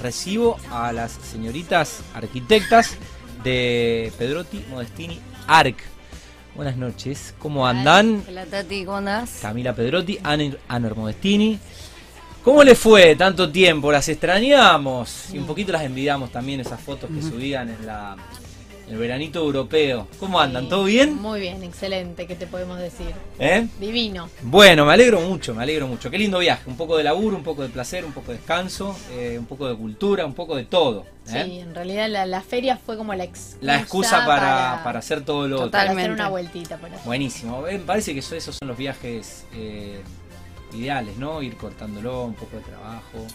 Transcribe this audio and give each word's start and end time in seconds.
recibo 0.00 0.56
a 0.70 0.92
las 0.92 1.12
señoritas 1.12 2.00
arquitectas 2.14 2.96
de 3.42 4.12
Pedrotti 4.18 4.64
Modestini 4.70 5.20
Arc. 5.46 5.76
Buenas 6.54 6.76
noches, 6.76 7.34
¿cómo 7.38 7.66
andan? 7.66 8.24
Hola 8.28 8.46
Tati, 8.46 8.84
¿cómo 8.84 8.96
andás? 8.96 9.38
Camila 9.42 9.74
Pedrotti, 9.74 10.18
Aner 10.22 10.94
Modestini. 10.96 11.58
¿Cómo 12.42 12.64
les 12.64 12.78
fue 12.78 13.14
tanto 13.14 13.50
tiempo? 13.50 13.92
¿Las 13.92 14.08
extrañamos? 14.08 15.26
Y 15.32 15.38
un 15.38 15.46
poquito 15.46 15.72
las 15.72 15.82
envidiamos 15.82 16.32
también 16.32 16.60
esas 16.60 16.80
fotos 16.80 17.10
que 17.10 17.20
subían 17.20 17.68
en 17.68 17.86
la 17.86 18.16
el 18.88 18.96
veranito 18.96 19.40
europeo. 19.40 20.08
¿Cómo 20.18 20.40
andan? 20.40 20.64
Sí, 20.64 20.68
¿Todo 20.70 20.84
bien? 20.84 21.14
Muy 21.20 21.40
bien, 21.40 21.62
excelente, 21.62 22.26
¿qué 22.26 22.34
te 22.34 22.46
podemos 22.46 22.78
decir? 22.78 23.08
¿Eh? 23.38 23.66
Divino. 23.78 24.28
Bueno, 24.42 24.86
me 24.86 24.92
alegro 24.94 25.20
mucho, 25.20 25.54
me 25.54 25.62
alegro 25.62 25.86
mucho. 25.86 26.10
Qué 26.10 26.18
lindo 26.18 26.38
viaje. 26.38 26.62
Un 26.70 26.76
poco 26.76 26.96
de 26.96 27.04
laburo, 27.04 27.36
un 27.36 27.42
poco 27.42 27.62
de 27.62 27.68
placer, 27.68 28.04
un 28.04 28.12
poco 28.12 28.32
de 28.32 28.38
descanso, 28.38 28.96
eh, 29.12 29.36
un 29.38 29.46
poco 29.46 29.68
de 29.68 29.76
cultura, 29.76 30.24
un 30.24 30.32
poco 30.34 30.56
de 30.56 30.64
todo. 30.64 31.04
¿eh? 31.28 31.42
Sí, 31.44 31.58
en 31.60 31.74
realidad 31.74 32.08
la, 32.08 32.24
la 32.24 32.40
feria 32.40 32.76
fue 32.78 32.96
como 32.96 33.12
la 33.14 33.24
excusa, 33.24 33.58
La 33.60 33.78
excusa 33.78 34.24
para, 34.26 34.80
para 34.82 34.98
hacer 35.00 35.24
todo 35.24 35.46
lo 35.46 35.56
otro. 35.56 35.70
para 35.70 35.84
hacer 35.84 35.94
Totalmente. 35.96 36.22
una 36.22 36.28
vueltita 36.30 36.76
por 36.78 36.90
ahí. 36.90 36.98
Buenísimo. 37.04 37.66
Eh, 37.66 37.72
Me 37.78 37.84
parece 37.84 38.14
que 38.14 38.20
eso- 38.20 38.34
esos 38.36 38.56
son 38.56 38.68
los 38.68 38.76
viajes 38.78 39.44
eh, 39.54 40.00
ideales, 40.72 41.16
¿no? 41.18 41.42
Ir 41.42 41.56
cortándolo, 41.56 42.24
un 42.24 42.34
poco 42.34 42.56
de 42.56 42.62
trabajo, 42.62 43.26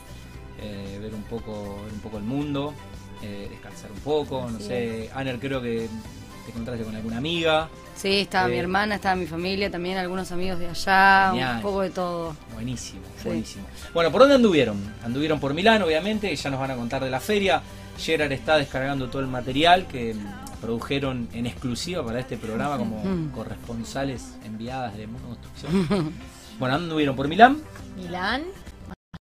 eh, 0.61 0.99
ver 1.01 1.13
un 1.13 1.23
poco, 1.23 1.77
ver 1.83 1.93
un 1.93 1.99
poco 1.99 2.17
el 2.17 2.23
mundo, 2.23 2.73
eh, 3.23 3.47
descansar 3.49 3.91
un 3.91 3.99
poco, 3.99 4.49
no 4.51 4.59
sé. 4.59 5.09
Aner, 5.15 5.39
creo 5.39 5.61
que 5.61 5.87
te 6.45 6.51
encontraste 6.51 6.83
con 6.83 6.95
alguna 6.95 7.17
amiga. 7.17 7.69
Sí, 7.95 8.21
estaba 8.21 8.47
Eh, 8.47 8.51
mi 8.51 8.57
hermana, 8.57 8.95
estaba 8.95 9.15
mi 9.15 9.25
familia, 9.27 9.71
también 9.71 9.97
algunos 9.97 10.31
amigos 10.31 10.59
de 10.59 10.67
allá, 10.67 11.29
Genial. 11.31 11.55
un 11.57 11.61
poco 11.61 11.81
de 11.81 11.89
todo. 11.91 12.35
Buenísimo, 12.53 13.01
Sí. 13.21 13.27
buenísimo. 13.29 13.65
Bueno, 13.93 14.11
¿por 14.11 14.21
dónde 14.21 14.35
anduvieron? 14.35 14.77
Anduvieron 15.05 15.39
por 15.39 15.53
Milán, 15.53 15.81
obviamente, 15.83 16.35
ya 16.35 16.49
nos 16.49 16.59
van 16.59 16.71
a 16.71 16.75
contar 16.75 17.03
de 17.03 17.09
la 17.09 17.19
feria. 17.19 17.61
Gerard 17.97 18.31
está 18.31 18.57
descargando 18.57 19.09
todo 19.09 19.21
el 19.21 19.27
material 19.27 19.85
que 19.87 20.15
mm, 20.15 20.59
produjeron 20.61 21.29
en 21.33 21.45
exclusiva 21.45 22.03
para 22.03 22.19
este 22.19 22.37
programa 22.37 22.77
como 22.77 22.97
Ujú. 23.01 23.31
corresponsales 23.33 24.33
enviadas 24.43 24.97
de 24.97 25.05
Mundo 25.07 25.27
Construcción. 25.27 26.13
bueno, 26.59 26.75
anduvieron 26.75 27.15
por 27.15 27.27
Milán. 27.27 27.61
Milán, 27.95 28.43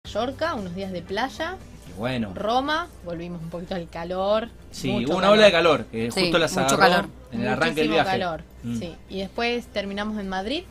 Mallorca, 0.06 0.56
unos 0.56 0.74
días 0.76 0.92
de 0.92 1.02
playa, 1.02 1.58
bueno, 1.98 2.34
Roma, 2.34 2.88
volvimos 3.06 3.42
un 3.42 3.50
poquito 3.50 3.76
al 3.76 3.88
calor. 3.90 4.50
sí, 4.72 4.90
mucho 4.92 5.08
hubo 5.10 5.18
una 5.18 5.22
calor. 5.28 5.38
ola 5.38 5.46
de 5.46 5.52
calor 5.52 5.86
que 5.86 6.12
Sí, 6.12 6.22
justo 6.22 6.38
las 6.38 6.56
mucho 6.58 6.78
calor. 6.78 7.08
en 7.32 7.42
el 7.42 7.48
arranque 7.48 7.82
del 7.82 7.90
viaje. 7.92 8.10
calor, 8.10 8.44
Mm. 8.64 8.80
sí. 8.80 8.96
Y 9.10 9.20
después 9.20 9.66
terminamos 9.68 10.20
en 10.20 10.30
Madrid, 10.30 10.64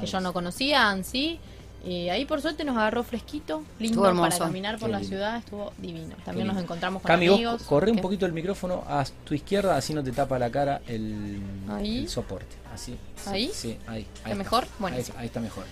que 0.00 0.06
yo 0.06 0.20
no 0.20 0.32
conocía, 0.32 0.96
sí. 1.02 1.38
Y 1.82 2.10
ahí 2.10 2.26
por 2.26 2.42
suerte 2.42 2.62
nos 2.62 2.76
agarró 2.76 3.02
fresquito, 3.02 3.62
lindo 3.78 4.02
para 4.02 4.36
caminar 4.38 4.78
por 4.78 4.88
Qué 4.88 4.92
la 4.92 4.98
lindo. 4.98 5.16
ciudad, 5.16 5.38
estuvo 5.38 5.72
divino. 5.78 6.14
También 6.26 6.46
nos 6.46 6.58
encontramos 6.58 7.00
con 7.00 7.08
Cami, 7.08 7.28
vos 7.28 7.36
amigos. 7.36 7.62
corre 7.62 7.90
un 7.90 7.98
poquito 8.00 8.26
el 8.26 8.32
micrófono 8.34 8.84
a 8.86 9.02
tu 9.24 9.32
izquierda, 9.32 9.76
así 9.76 9.94
no 9.94 10.04
te 10.04 10.12
tapa 10.12 10.38
la 10.38 10.50
cara 10.50 10.82
el, 10.86 11.40
Ahí. 11.70 12.00
el 12.00 12.08
soporte. 12.10 12.56
Así. 12.74 12.98
sí, 13.16 13.30
¿Ahí? 13.30 13.50
Sí, 13.52 13.78
ahí. 13.86 13.96
ahí 13.96 14.06
¿Está 14.24 14.34
mejor? 14.34 14.64
Ahí, 14.64 14.70
Buenísimo. 14.78 15.18
ahí 15.18 15.26
está 15.26 15.40
mejor. 15.40 15.64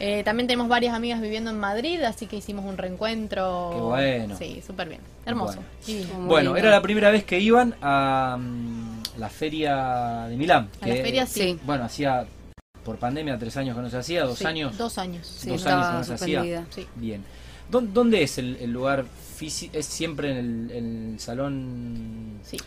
Eh, 0.00 0.22
también 0.24 0.46
tenemos 0.48 0.68
varias 0.68 0.94
amigas 0.94 1.20
viviendo 1.20 1.50
en 1.50 1.58
Madrid, 1.58 2.02
así 2.02 2.26
que 2.26 2.36
hicimos 2.36 2.64
un 2.64 2.76
reencuentro. 2.76 3.70
Qué 3.72 3.80
bueno. 3.80 4.36
Sí, 4.36 4.62
súper 4.66 4.88
bien. 4.88 5.00
Hermoso. 5.24 5.60
Bueno. 6.20 6.56
era 6.56 6.70
la 6.70 6.82
primera 6.82 7.10
vez 7.10 7.24
que 7.24 7.38
iban 7.40 7.74
a 7.80 8.36
mm, 8.38 9.02
la 9.18 9.28
feria 9.28 10.26
de 10.28 10.36
Milán. 10.36 10.68
A 10.80 10.88
la 10.88 10.94
feria 10.96 11.26
sí. 11.26 11.58
Bueno, 11.64 11.84
hacía 11.84 12.26
por 12.84 12.96
pandemia 12.98 13.38
tres 13.38 13.56
años 13.56 13.76
que 13.76 13.82
no 13.82 13.88
se 13.90 13.96
hacía, 13.96 14.24
dos 14.24 14.38
Sí, 14.38 14.46
años. 14.46 14.76
Dos 14.76 14.98
años. 14.98 15.26
Sí, 15.26 15.48
dos 15.48 15.64
años 15.66 15.86
que 15.86 15.92
no 15.94 16.04
se 16.04 16.14
hacía. 16.14 16.66
Sí. 16.70 16.86
Bien. 16.96 17.24
¿Dó- 17.70 17.80
¿Dónde 17.80 18.22
es 18.22 18.36
el, 18.38 18.56
el 18.60 18.72
lugar 18.72 19.06
físico? 19.36 19.78
¿Es 19.78 19.86
siempre 19.86 20.32
en 20.32 20.36
el, 20.36 20.70
en 20.70 21.12
el 21.14 21.20
salón? 21.20 22.40
Sí. 22.42 22.58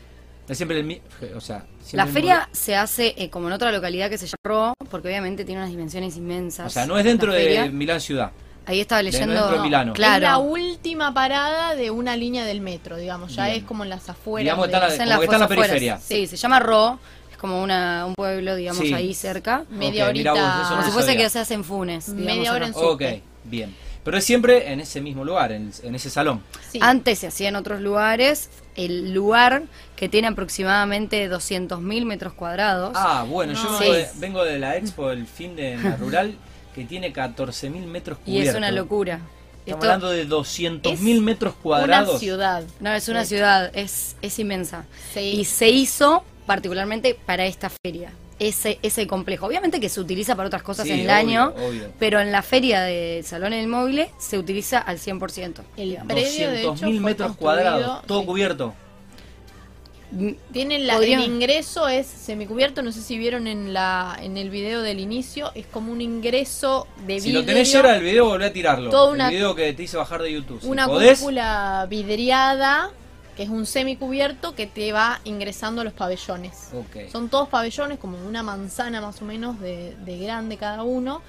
¿Es 0.47 0.57
siempre 0.57 0.77
el 0.79 0.85
mi- 0.85 1.01
O 1.35 1.41
sea, 1.41 1.65
siempre 1.83 1.97
La 1.97 2.05
feria 2.07 2.35
mismo- 2.39 2.49
se 2.53 2.75
hace 2.75 3.13
eh, 3.17 3.29
como 3.29 3.47
en 3.47 3.53
otra 3.53 3.71
localidad 3.71 4.09
que 4.09 4.17
se 4.17 4.25
llama 4.27 4.37
Ro, 4.43 4.73
porque 4.89 5.09
obviamente 5.09 5.43
tiene 5.43 5.59
unas 5.61 5.69
dimensiones 5.71 6.15
inmensas. 6.15 6.67
O 6.67 6.69
sea, 6.69 6.85
no 6.85 6.97
es 6.97 7.03
dentro 7.03 7.33
de 7.33 7.39
feria. 7.43 7.65
Milán 7.65 7.99
ciudad. 8.01 8.31
Ahí 8.65 8.81
estaba 8.81 9.01
leyendo. 9.01 9.33
dentro 9.33 9.57
de 9.57 9.61
Milano. 9.61 9.93
Es 9.93 9.99
la 9.99 10.17
Claro. 10.17 10.39
última 10.39 11.13
parada 11.13 11.75
de 11.75 11.89
una 11.91 12.17
línea 12.17 12.43
del 12.45 12.59
metro, 12.61 12.97
digamos. 12.97 13.33
Ya 13.35 13.45
Bien. 13.45 13.57
es 13.59 13.63
como 13.63 13.83
en 13.83 13.89
las 13.89 14.09
afueras. 14.09 14.43
Digamos, 14.43 14.67
de- 14.67 14.73
está 14.73 14.79
la- 14.87 14.93
Es 14.93 14.99
en 14.99 15.05
como 15.07 15.19
que 15.19 15.23
está 15.25 15.35
en 15.35 15.41
la 15.41 15.47
periferia. 15.47 15.99
Sí, 15.99 16.27
se 16.27 16.35
llama 16.37 16.59
Ro, 16.59 16.99
es 17.31 17.37
como 17.37 17.61
una, 17.63 18.05
un 18.05 18.13
pueblo, 18.15 18.55
digamos, 18.55 18.85
Sí. 18.85 18.93
ahí 18.93 19.13
cerca. 19.13 19.63
Media 19.69 20.07
Ok, 20.07 20.13
mirá 20.13 20.31
vos, 20.33 20.41
horita. 20.41 20.59
eso 20.61 20.69
Como 20.69 20.81
no 20.81 20.85
si 20.87 20.91
fuese 20.91 21.07
sabía. 21.09 21.23
que 21.23 21.29
se 21.29 21.39
hace 21.39 21.53
en 21.53 21.63
Funes. 21.63 22.09
Media 22.09 22.31
digamos, 22.33 22.49
hora 22.55 22.67
en 22.67 22.73
su- 22.73 22.79
Ok, 22.79 23.01
bien. 23.45 23.75
Pero 24.03 24.17
es 24.17 24.23
siempre 24.25 24.71
en 24.71 24.79
ese 24.79 25.01
mismo 25.01 25.23
lugar, 25.25 25.51
en, 25.51 25.71
en 25.83 25.95
ese 25.95 26.09
salón. 26.09 26.41
Sí. 26.71 26.79
Antes 26.81 27.19
se 27.19 27.27
hacía 27.27 27.49
en 27.49 27.55
otros 27.57 27.79
lugares. 27.81 28.49
El 28.77 29.13
lugar 29.13 29.63
que 29.97 30.07
tiene 30.07 30.27
aproximadamente 30.29 31.29
200.000 31.29 32.05
metros 32.05 32.33
cuadrados. 32.33 32.93
Ah, 32.95 33.25
bueno, 33.27 33.53
yo 33.53 33.77
vengo, 33.79 33.93
de, 33.93 34.05
Sí. 34.05 34.11
vengo 34.19 34.43
de 34.45 34.59
la 34.59 34.77
expo 34.77 35.09
del 35.09 35.25
fin 35.27 35.55
de 35.55 35.75
la 35.83 35.97
rural 35.97 36.35
que 36.73 36.85
tiene 36.85 37.11
14.000 37.11 37.85
metros 37.87 38.19
y 38.21 38.31
cubiertos. 38.31 38.53
es 38.53 38.57
una 38.57 38.71
locura. 38.71 39.13
Estamos 39.65 39.65
Esto- 39.65 39.77
hablando 39.93 40.09
de 40.11 40.25
200.000 40.29 41.17
Es 41.17 41.21
metros 41.21 41.53
Una 41.55 41.61
cuadrados. 41.63 42.19
ciudad. 42.19 42.63
No, 42.79 42.93
es 42.93 43.09
una 43.09 43.25
ciudad, 43.25 43.69
es, 43.75 44.15
es 44.21 44.39
inmensa. 44.39 44.85
Sí. 45.13 45.19
Y 45.21 45.43
se 45.45 45.67
hizo 45.69 46.23
particularmente 46.45 47.17
para 47.25 47.45
esta 47.45 47.69
feria. 47.83 48.11
Ese, 48.39 48.77
ese 48.83 49.07
complejo. 49.07 49.47
Obviamente 49.47 49.79
que 49.79 49.89
se 49.89 49.99
utiliza 49.99 50.35
para 50.35 50.47
otras 50.47 50.61
cosas 50.61 50.85
Sí, 50.85 50.91
en 50.91 50.99
el 50.99 51.05
obvio, 51.07 51.15
año, 51.15 51.53
obvio. 51.67 51.89
pero 51.97 52.19
en 52.19 52.31
la 52.31 52.43
feria 52.43 52.81
de 52.81 53.23
Salón 53.25 53.51
del 53.51 53.67
Móvil 53.67 54.05
se 54.19 54.37
utiliza 54.37 54.77
al 54.77 54.99
100%. 54.99 55.61
El 55.77 55.89
digamos. 55.89 56.13
predio, 56.13 56.51
de 56.51 56.59
hecho, 56.61 56.73
200.000 56.75 56.79
fue 56.79 56.99
metros 56.99 57.35
cuadrados, 57.37 58.05
todo 58.05 58.19
sí. 58.21 58.25
cubierto. 58.27 58.73
Tienen 60.53 60.87
la, 60.87 60.95
el 60.99 61.19
ingreso 61.19 61.89
es 61.89 62.07
semicubierto, 62.07 62.81
no 62.81 62.93
sé 62.93 63.01
si 63.01 63.17
vieron 63.17 63.45
en 63.45 63.73
la 63.73 64.17
en 64.21 64.37
el 64.37 64.49
video 64.49 64.81
del 64.81 65.01
inicio, 65.01 65.51
es 65.53 65.65
como 65.65 65.91
un 65.91 65.99
ingreso 65.99 66.87
de 67.05 67.19
Si 67.19 67.33
lo 67.33 67.39
vidrio, 67.41 67.53
tenés 67.55 67.75
ahora 67.75 67.97
el 67.97 68.03
video, 68.03 68.25
volvé 68.25 68.45
a 68.45 68.53
tirarlo. 68.53 68.89
Toda 68.89 69.09
el 69.09 69.15
una- 69.15 69.29
video 69.29 69.53
que 69.53 69.73
te 69.73 69.83
hice 69.83 69.97
bajar 69.97 70.21
de 70.21 70.31
YouTube. 70.31 70.61
Si 70.61 70.67
una 70.67 70.87
podés, 70.87 71.19
cúpula 71.19 71.87
vidriada, 71.89 72.89
que 73.37 73.43
es 73.43 73.49
un 73.49 73.65
semicubierto 73.67 74.55
que 74.55 74.65
te 74.67 74.91
va 74.91 75.21
ingresando 75.23 75.81
a 75.81 75.83
los 75.83 75.93
pabellones. 75.93 76.69
Ok. 76.73 77.09
Son 77.11 77.29
todos 77.29 77.47
pabellones, 77.47 77.99
como 77.99 78.17
una 78.27 78.41
manzana 78.43 78.99
más 78.99 79.21
o 79.21 79.25
menos 79.25 79.59
de, 79.59 79.95
de 80.03 80.17
grande 80.17 80.57
cada 80.57 80.81
uno. 80.83 81.21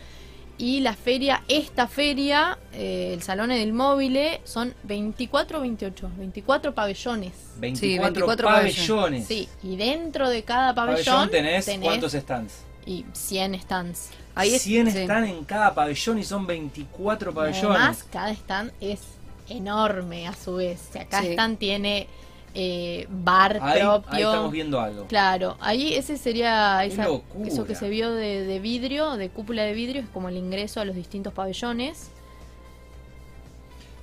Y 0.61 0.81
la 0.81 0.95
feria, 0.95 1.45
esta 1.47 1.87
feria, 1.87 2.59
eh, 2.73 3.13
el 3.15 3.23
Salón 3.23 3.51
del 3.51 3.73
Móvil, 3.73 4.19
son 4.43 4.75
24 4.83 5.59
o 5.59 5.61
28, 5.61 6.11
24 6.17 6.75
pabellones. 6.75 7.33
24, 7.59 7.79
Sí, 7.79 7.99
24 7.99 8.49
pabellones. 8.49 9.27
Sí, 9.27 9.49
y 9.63 9.77
dentro 9.77 10.29
de 10.31 10.43
cada 10.43 10.75
Pabellón 10.75 11.29
pabellón, 11.29 11.31
tenés, 11.31 11.71
cuántos 11.81 12.13
stands. 12.13 12.55
y 12.87 13.05
100 13.13 13.61
stands. 13.61 14.09
Ahí 14.35 14.55
es- 14.55 14.63
100 14.63 14.91
sí. 14.91 14.99
están 14.99 15.25
en 15.27 15.45
cada 15.45 15.75
pabellón 15.75 16.19
y 16.19 16.25
son 16.25 16.45
24 16.47 17.31
Y 17.31 17.35
pabellones. 17.35 17.65
Además, 17.79 18.05
cada 18.11 18.31
stand 18.33 18.73
es 18.81 18.99
enorme 19.48 20.26
a 20.28 20.34
su 20.34 20.56
vez. 20.56 20.86
O 20.91 20.92
sea, 20.92 21.06
cada 21.06 21.22
Sí. 21.48 21.56
tiene 21.56 22.06
eh, 22.54 23.06
bar 23.10 23.59
ahí, 23.62 23.78
propio. 23.81 24.10
ahí 24.12 24.22
estamos 24.22 24.50
viendo 24.50 24.81
algo. 24.81 25.06
Claro, 25.06 25.56
ahí 25.60 25.94
ese 25.94 26.16
sería 26.16 26.82
esa- 26.84 27.06
eso 27.44 27.66
que 27.66 27.75
se 27.75 27.88
vio 27.91 28.12
de, 28.12 28.44
de 28.44 28.59
vidrio, 28.59 29.16
de 29.16 29.28
cúpula 29.28 29.62
de 29.64 29.75
vidrio, 29.75 30.00
es 30.03 30.09
como 30.09 30.28
el 30.31 30.36
ingreso 30.38 30.81
a 30.81 30.84
los 30.84 30.97
distintos 30.97 31.32
pabellones. 31.34 32.10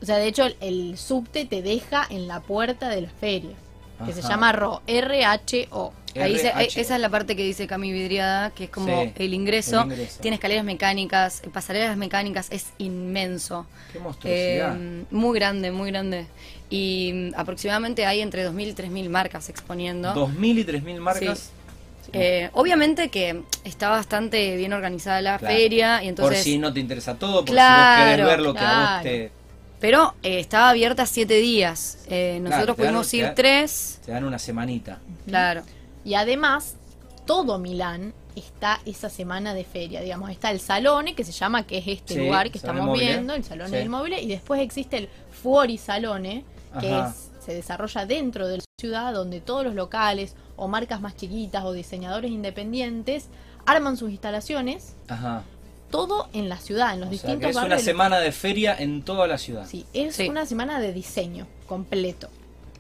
O 0.02 0.06
sea, 0.06 0.18
de 0.18 0.28
hecho, 0.28 0.46
el, 0.46 0.56
el 0.62 0.98
subte 0.98 1.46
te 1.46 1.62
deja 1.64 2.06
en 2.10 2.28
la 2.28 2.40
puerta 2.42 2.90
de 2.90 3.02
la 3.02 3.10
feria, 3.10 3.56
que 4.06 4.14
se 4.14 4.22
llama 4.22 4.52
R-H-O. 4.86 5.94
Ahí 6.16 6.38
se- 6.40 6.48
RH. 6.50 6.82
esa 6.82 6.96
es 6.96 7.02
la 7.02 7.10
parte 7.10 7.36
que 7.36 7.44
dice 7.44 7.68
Cami 7.68 7.92
Vidriada, 7.92 8.52
que 8.52 8.66
es 8.66 8.70
como 8.70 8.88
Sí, 9.04 9.12
el, 9.18 9.34
ingreso. 9.34 9.82
el 9.82 9.92
ingreso. 9.92 10.20
Tiene 10.22 10.36
escaleras 10.36 10.64
mecánicas, 10.64 11.42
eh, 11.44 11.50
pasarelas 11.52 11.98
mecánicas, 11.98 12.48
es 12.52 12.68
inmenso. 12.78 13.66
Qué 13.92 14.00
monstruosidad. 14.00 14.76
Eh, 14.80 15.04
muy 15.12 15.38
grande, 15.38 15.72
muy 15.72 15.92
grande. 15.92 16.26
Y 16.70 17.12
mm, 17.14 17.40
aproximadamente 17.40 18.06
hay 18.06 18.22
entre 18.22 18.44
2.000 18.44 18.68
y 18.70 18.74
3.000 18.74 19.10
marcas 19.10 19.50
exponiendo. 19.50 20.14
2.000 20.14 20.58
y 20.60 20.64
3.000 20.64 21.00
marcas. 21.00 21.52
Eh, 22.14 22.50
obviamente 22.54 23.10
que 23.10 23.42
está 23.64 23.90
bastante 23.90 24.56
bien 24.56 24.74
organizada 24.74 25.22
la 25.22 25.38
Claro. 25.40 25.54
feria 25.56 26.04
y 26.04 26.08
entonces 26.08 26.38
por 26.38 26.44
si 26.44 26.58
no 26.60 26.72
te 26.72 26.80
interesa 26.80 27.16
todo, 27.16 27.40
por 27.40 27.48
si 27.50 27.54
Claro, 27.54 28.04
vos 28.04 28.12
querés 28.12 28.26
ver 28.28 28.40
lo 28.42 28.54
que 28.54 28.60
a 28.60 28.64
vos 28.64 28.88
claro. 28.88 29.04
te, 29.04 29.32
pero 29.80 30.14
eh, 30.24 30.40
estaba 30.40 30.70
abierta 30.70 31.06
siete 31.08 31.34
días. 31.38 31.98
Eh, 32.08 32.40
nosotros 32.42 32.68
dan 32.68 32.76
pudimos 32.78 33.12
un- 33.12 33.20
ir 33.20 33.22
te 33.24 33.26
dan- 33.28 33.36
tres. 33.36 34.00
te 34.06 34.12
dan 34.12 34.24
una 34.24 34.38
semanita. 34.40 35.00
Claro. 35.28 35.64
Y 36.06 36.14
además, 36.14 36.76
todo 37.26 37.58
Milán 37.60 38.14
está 38.36 38.80
esa 38.86 39.10
semana 39.10 39.54
de 39.54 39.64
feria, 39.64 40.02
digamos, 40.02 40.30
está 40.30 40.52
el 40.52 40.60
Salone, 40.60 41.16
que 41.16 41.24
se 41.24 41.32
llama, 41.32 41.66
que 41.66 41.80
es 41.80 41.88
este 41.88 42.14
Sí, 42.14 42.20
lugar 42.20 42.52
que 42.52 42.58
estamos 42.58 42.98
viendo, 42.98 43.34
el 43.34 43.44
Salone 43.44 43.70
Sí. 43.72 43.76
del 43.78 43.90
Móvil, 43.90 44.14
y 44.14 44.28
después 44.28 44.62
existe 44.62 44.98
el 44.98 45.10
Fuori 45.32 45.78
Salone, 45.78 46.44
que 46.80 46.98
es- 47.00 47.32
se 47.44 47.54
desarrolla 47.54 48.06
dentro 48.06 48.48
de 48.48 48.58
la 48.58 48.64
ciudad, 48.80 49.14
donde 49.14 49.40
todos 49.42 49.64
los 49.64 49.74
locales 49.76 50.36
o 50.58 50.68
marcas 50.68 51.00
más 51.02 51.16
chiquitas 51.16 51.64
o 51.64 51.72
diseñadores 51.74 52.30
independientes 52.32 53.28
arman 53.66 53.98
sus 53.98 54.12
instalaciones, 54.12 54.96
Ajá. 55.08 55.44
todo 55.90 56.28
en 56.34 56.50
la 56.50 56.58
ciudad, 56.58 56.94
en 56.94 57.00
los 57.02 57.08
O 57.08 57.12
sea, 57.12 57.14
distintos 57.14 57.40
que 57.46 57.50
es 57.52 57.56
una 57.56 57.64
barrios. 57.64 57.82
semana 57.84 58.20
de 58.20 58.32
feria 58.32 58.76
en 58.78 59.02
toda 59.02 59.28
la 59.28 59.38
ciudad. 59.38 59.66
Sí, 59.68 59.86
es 59.94 60.16
Sí. 60.18 60.28
una 60.30 60.46
semana 60.46 60.80
de 60.80 60.92
diseño. 60.94 61.48
completo. 61.68 62.30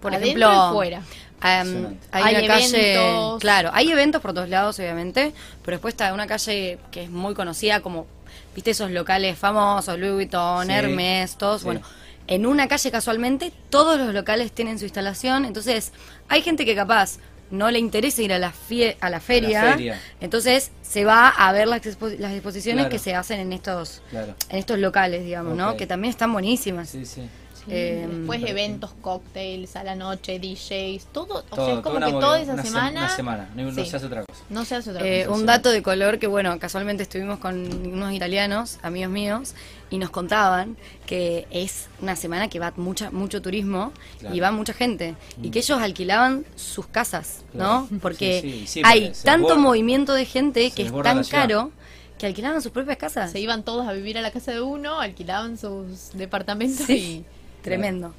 Por 0.05 0.15
Adentro 0.15 0.47
ejemplo, 0.49 0.69
y 0.69 0.73
fuera. 0.73 1.01
Impresionante. 1.45 2.07
hay, 2.11 2.23
Hay 2.23 2.35
una 2.45 2.47
calle, 2.55 2.93
eventos. 2.95 3.39
claro, 3.41 3.69
hay 3.73 3.91
eventos 3.91 4.21
por 4.21 4.33
todos 4.33 4.49
lados, 4.49 4.79
obviamente, 4.79 5.33
pero 5.63 5.75
después 5.77 5.93
está 5.93 6.13
una 6.13 6.27
calle 6.27 6.79
que 6.91 7.03
es 7.03 7.09
muy 7.09 7.33
conocida 7.35 7.81
como, 7.81 8.07
viste, 8.55 8.71
esos 8.71 8.89
locales 8.91 9.37
famosos, 9.37 9.99
Louis 9.99 10.13
Vuitton, 10.13 10.67
Sí. 10.67 10.71
Hermes, 10.73 11.37
todos, 11.37 11.61
Sí. 11.61 11.65
bueno, 11.65 11.81
en 12.27 12.45
una 12.47 12.67
calle 12.67 12.89
casualmente 12.89 13.51
todos 13.69 13.99
los 13.99 14.13
locales 14.13 14.51
tienen 14.51 14.79
su 14.79 14.85
instalación, 14.85 15.45
entonces 15.45 15.91
hay 16.29 16.41
gente 16.41 16.65
que 16.65 16.73
capaz 16.75 17.17
no 17.51 17.69
le 17.69 17.77
interesa 17.77 18.23
ir 18.23 18.33
a 18.33 18.39
la, 18.39 18.51
fie- 18.51 18.95
a 19.01 19.11
la 19.11 19.19
feria, 19.19 19.73
feria. 19.73 20.01
entonces 20.19 20.71
se 20.81 21.05
va 21.05 21.27
a 21.29 21.51
ver 21.51 21.67
las, 21.67 21.83
expo- 21.83 22.17
las 22.17 22.31
exposiciones 22.33 22.85
Claro. 22.85 22.89
que 22.91 22.97
se 22.97 23.13
hacen 23.13 23.39
en 23.39 23.53
estos, 23.53 24.01
Claro. 24.09 24.33
en 24.49 24.57
estos 24.57 24.79
locales, 24.79 25.23
digamos, 25.23 25.55
¿no? 25.55 25.77
Que 25.77 25.85
también 25.85 26.09
están 26.09 26.33
buenísimas. 26.33 26.89
Sí, 26.89 27.05
sí. 27.05 27.21
Eh, 27.67 28.07
después 28.09 28.43
eventos, 28.45 28.91
cócteles, 29.01 29.75
a 29.75 29.83
la 29.83 29.95
noche, 29.95 30.39
DJs, 30.39 31.05
todo. 31.11 31.43
O 31.49 31.55
sea, 31.55 31.73
es 31.75 31.79
como 31.79 31.99
que 31.99 32.11
toda 32.11 32.39
esa 32.39 32.53
una 32.53 32.61
se- 32.63 32.67
semana. 32.69 32.99
Una 33.01 33.09
semana, 33.15 33.49
no, 33.55 33.73
se 33.73 33.81
hace 33.95 34.05
otra 34.05 34.23
cosa. 34.23 34.39
No 34.49 34.65
se 34.65 34.75
hace 34.75 34.91
otra 34.91 35.05
Eh, 35.07 35.25
cosa. 35.25 35.39
un 35.39 35.45
dato 35.45 35.71
de 35.71 35.81
color 35.81 36.19
que, 36.19 36.27
bueno, 36.27 36.57
casualmente 36.59 37.03
estuvimos 37.03 37.39
con 37.39 37.55
unos 37.87 38.13
italianos, 38.13 38.77
amigos 38.83 39.11
míos, 39.11 39.53
y 39.89 39.97
nos 39.97 40.09
contaban 40.09 40.77
que 41.05 41.47
es 41.51 41.87
una 42.01 42.15
semana 42.15 42.49
que 42.49 42.59
va 42.59 42.73
mucha, 42.75 43.09
mucho 43.11 43.41
turismo 43.41 43.91
Claro. 44.19 44.35
y 44.35 44.39
va 44.39 44.51
mucha 44.51 44.73
gente. 44.73 45.15
Y 45.41 45.49
que 45.51 45.59
ellos 45.59 45.79
alquilaban 45.81 46.45
sus 46.55 46.87
casas, 46.87 47.43
Claro. 47.51 47.87
¿no? 47.91 47.99
Porque 47.99 48.41
Sí, 48.41 48.51
sí, 48.61 48.67
sí, 48.67 48.81
hay 48.83 49.11
tanto 49.23 49.47
desborda. 49.47 49.55
movimiento 49.61 50.13
de 50.13 50.25
gente 50.25 50.71
que 50.71 50.83
es 50.83 50.91
tan 51.03 51.23
caro 51.25 51.71
que 52.17 52.25
alquilaban 52.27 52.61
sus 52.61 52.71
propias 52.71 52.97
casas. 52.97 53.31
Se 53.31 53.39
iban 53.39 53.63
todos 53.63 53.87
a 53.87 53.91
vivir 53.93 54.17
a 54.17 54.21
la 54.21 54.31
casa 54.31 54.51
de 54.51 54.61
uno, 54.61 54.99
alquilaban 55.01 55.57
sus 55.57 56.11
departamentos 56.13 56.85
Sí. 56.87 56.93
y. 56.93 57.25
Tremendo. 57.65 58.13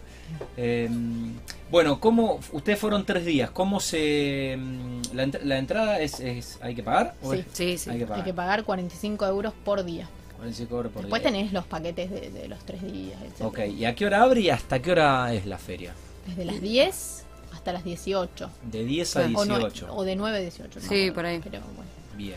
Eh, 0.57 0.89
bueno, 1.71 2.01
¿cómo, 2.01 2.41
ustedes 2.53 2.79
fueron 2.79 3.05
tres 3.07 3.25
días, 3.25 3.51
¿cómo 3.51 3.79
se... 3.81 4.57
mm, 4.59 5.03
La, 5.15 5.29
la 5.45 5.59
entrada 5.59 6.01
es, 6.01 6.19
es- 6.21 6.59
¿Hay 6.63 6.75
que 6.75 6.83
pagar? 6.83 7.15
¿O 7.23 7.33
Sí. 7.33 7.39
es- 7.41 7.47
Sí, 7.53 7.79
sí. 7.79 7.91
Hay 7.91 7.97
que 7.99 8.03
Hay 8.05 8.09
pagar. 8.09 8.25
que 8.25 8.35
pagar 8.35 8.65
45 8.65 9.27
euros 9.27 9.53
por 9.65 9.85
día. 9.85 10.09
45 10.37 10.77
euros 10.77 10.93
por 10.93 11.03
Después 11.03 11.23
día. 11.23 11.31
tenés 11.33 11.53
los 11.53 11.65
paquetes 11.67 12.11
de, 12.11 12.31
de 12.31 12.49
los 12.49 12.59
tres 12.67 12.83
días, 12.83 13.19
etc. 13.23 13.43
Ok, 13.47 13.61
¿y 13.69 13.85
a 13.85 13.95
qué 13.95 14.05
hora 14.07 14.23
abre 14.23 14.41
y 14.41 14.51
hasta 14.51 14.81
qué 14.83 14.93
hora 14.93 15.33
es 15.33 15.47
la 15.47 15.59
feria? 15.59 15.95
Desde 16.27 16.45
las 16.45 16.61
10 16.61 17.25
hasta 17.53 17.73
las 17.73 17.85
18. 17.85 18.51
De 18.71 18.85
10 18.85 19.17
a 19.17 19.27
Sí. 19.29 19.35
O, 19.37 19.45
no- 19.45 19.59
18. 19.59 19.95
o 19.95 20.05
de 20.05 20.17
9 20.17 20.37
a 20.37 20.41
18. 20.41 20.81
no 20.81 20.89
Sí, 20.89 21.11
por 21.13 21.25
ahí. 21.25 21.41
Pero 21.43 21.61
bueno. 21.75 21.91
Bien. 22.17 22.37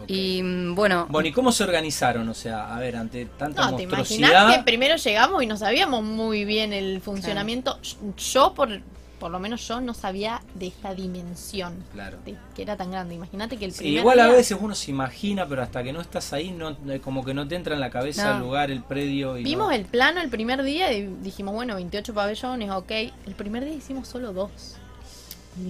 Ok. 0.00 0.04
Y 0.08 0.42
bueno, 0.74 1.06
Bueno, 1.08 1.28
¿y 1.28 1.32
cómo 1.32 1.52
se 1.52 1.64
organizaron? 1.64 2.28
O 2.28 2.34
sea, 2.34 2.74
a 2.74 2.78
ver, 2.78 2.96
ante 2.96 3.26
tanta 3.26 3.62
No, 3.70 3.76
te 3.76 3.82
monstruosidad... 3.86 4.30
imaginas 4.30 4.56
que 4.58 4.62
primero 4.64 4.96
llegamos 4.96 5.42
y 5.42 5.46
no 5.46 5.56
sabíamos 5.56 6.02
muy 6.02 6.44
bien 6.44 6.72
el 6.72 7.00
funcionamiento. 7.00 7.78
Yo, 8.16 8.54
por, 8.54 8.68
por 9.18 9.30
lo 9.32 9.40
menos 9.40 9.66
yo, 9.66 9.80
no 9.80 9.94
sabía 9.94 10.40
de 10.54 10.68
esta 10.68 10.94
dimensión. 10.94 11.74
Claro. 11.92 12.18
de 12.24 12.36
que 12.54 12.62
era 12.62 12.76
tan 12.76 12.90
grande. 12.92 13.14
Imagínate 13.16 13.56
que 13.56 13.64
el 13.64 13.72
Sí, 13.72 13.78
primer 13.80 14.00
igual 14.00 14.20
a 14.20 14.26
día- 14.26 14.36
veces 14.36 14.56
uno 14.60 14.74
se 14.74 14.90
imagina, 14.92 15.46
pero 15.46 15.62
hasta 15.62 15.82
que 15.82 15.92
no 15.92 16.00
estás 16.00 16.32
ahí, 16.32 16.50
no, 16.50 16.70
no- 16.84 17.00
como 17.02 17.24
que 17.24 17.34
no 17.34 17.46
te 17.48 17.56
entra 17.56 17.74
en 17.74 17.80
la 17.80 17.90
cabeza 17.90 18.30
No. 18.30 18.36
el 18.36 18.42
lugar, 18.42 18.70
el 18.70 18.82
predio. 18.82 19.36
Y 19.36 19.42
Vimos 19.44 19.68
no- 19.68 19.72
el 19.74 19.84
plano 19.86 20.20
el 20.20 20.28
primer 20.28 20.62
día 20.62 20.92
y 20.92 21.06
dijimos, 21.22 21.54
bueno, 21.54 21.74
28 21.74 22.14
pabellones, 22.14 22.70
ok. 22.70 22.90
El 23.26 23.34
primer 23.36 23.64
día 23.64 23.74
hicimos 23.74 24.06
solo 24.08 24.32
dos. 24.32 24.76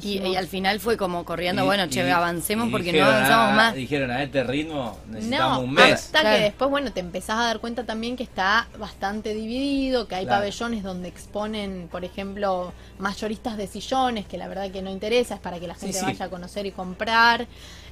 Y, 0.02 0.18
y 0.18 0.36
al 0.36 0.46
final 0.46 0.80
fue 0.80 0.96
como 0.96 1.24
corriendo, 1.24 1.62
y- 1.62 1.66
bueno, 1.66 1.84
y- 1.84 1.88
che, 1.88 2.10
avancemos 2.10 2.68
y 2.68 2.70
porque 2.70 2.86
dijeron, 2.92 3.08
no 3.08 3.14
avanzamos 3.16 3.48
"Ah", 3.50 3.56
más. 3.56 3.74
Dijeron, 3.74 4.10
a 4.10 4.22
este 4.22 4.44
ritmo 4.44 4.98
necesitamos 5.08 5.58
no, 5.58 5.64
un 5.64 5.72
mes. 5.74 5.92
hasta 5.94 6.20
Claro. 6.20 6.36
que 6.36 6.42
después, 6.42 6.70
bueno, 6.70 6.92
te 6.92 7.00
empezás 7.00 7.36
a 7.38 7.44
dar 7.44 7.58
cuenta 7.60 7.84
también 7.84 8.16
que 8.16 8.22
está 8.24 8.68
bastante 8.78 9.34
dividido, 9.34 10.06
que 10.08 10.14
hay 10.16 10.24
Claro. 10.24 10.40
pabellones 10.40 10.82
donde 10.82 11.08
exponen, 11.08 11.88
por 11.90 12.04
ejemplo, 12.04 12.72
mayoristas 12.98 13.56
de 13.56 13.66
sillones, 13.66 14.26
que 14.26 14.38
la 14.38 14.48
verdad 14.48 14.70
que 14.70 14.82
no 14.82 14.90
interesa, 14.90 15.34
es 15.36 15.40
para 15.40 15.58
que 15.60 15.66
la 15.66 15.74
Sí, 15.74 15.80
gente 15.86 15.98
sí. 16.00 16.04
vaya 16.04 16.24
a 16.26 16.28
conocer 16.30 16.66
y 16.66 16.72
comprar. 16.72 17.46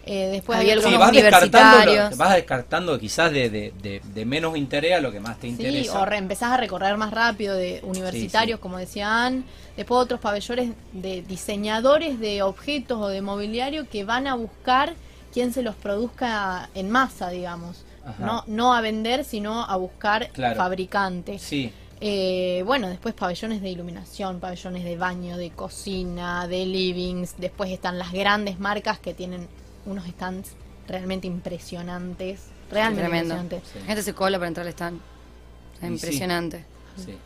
Eh, 0.08 0.28
después 0.30 0.56
Había 0.58 0.74
Sí, 0.74 0.78
algunos 0.78 1.00
algunos- 1.02 1.22
vas 1.22 1.22
descartando, 1.32 1.66
universitarios. 1.76 2.10
lo- 2.12 2.16
vas 2.16 2.34
descartando 2.36 2.98
quizás 3.00 3.32
de, 3.32 3.50
de, 3.50 3.72
de- 3.82 4.00
de 4.14 4.24
menos 4.24 4.56
interés 4.56 4.94
a 4.94 5.00
lo 5.00 5.10
que 5.10 5.18
más 5.18 5.36
te 5.38 5.48
Sí, 5.48 5.48
interesa. 5.48 6.00
o 6.00 6.04
re- 6.06 6.18
empezás 6.18 6.52
a 6.52 6.56
recorrer 6.56 6.96
más 6.96 7.10
rápido 7.10 7.56
de 7.56 7.80
universitarios, 7.82 8.56
Sí, 8.58 8.60
sí. 8.60 8.62
como 8.62 8.78
decían. 8.78 9.44
Después 9.76 10.00
otros 10.00 10.20
pabellones 10.20 10.70
de 10.92 11.22
diseñadores 11.22 12.20
de 12.20 12.42
objetos 12.42 12.98
o 13.00 13.08
de 13.08 13.20
mobiliario 13.20 13.88
que 13.88 14.04
van 14.04 14.26
a 14.28 14.34
buscar 14.34 14.94
quien 15.34 15.52
se 15.52 15.62
los 15.62 15.74
produzca 15.74 16.70
en 16.74 16.88
masa, 16.90 17.28
digamos. 17.30 17.84
Ajá. 18.04 18.24
No, 18.24 18.44
no 18.46 18.74
a 18.74 18.80
vender, 18.80 19.24
sino 19.24 19.64
a 19.64 19.74
buscar 19.76 20.28
Claro. 20.30 20.56
fabricantes. 20.56 21.42
Sí, 21.42 21.72
Eh, 21.98 22.62
bueno, 22.66 22.88
después 22.90 23.14
pabellones 23.14 23.62
de 23.62 23.70
iluminación, 23.70 24.38
pabellones 24.38 24.84
de 24.84 24.98
baño, 24.98 25.38
de 25.38 25.48
cocina, 25.50 26.46
de 26.46 26.66
livings. 26.66 27.36
Después 27.38 27.70
están 27.70 27.98
las 27.98 28.12
grandes 28.12 28.60
marcas 28.60 28.98
que 28.98 29.14
tienen 29.14 29.48
unos 29.86 30.06
stands 30.06 30.50
realmente 30.88 31.26
impresionantes. 31.26 32.40
Realmente 32.70 33.02
Tremendo. 33.08 33.34
impresionantes. 33.34 33.72
Sí. 33.72 33.78
La 33.80 33.86
gente 33.86 34.02
se 34.02 34.12
cola 34.14 34.38
para 34.38 34.48
entrar 34.48 34.66
al 34.66 34.72
stand. 34.72 34.98
Es 34.98 35.78
Y 35.78 35.86
sí. 35.86 35.86
impresionante. 35.92 36.64
sí. 36.96 37.16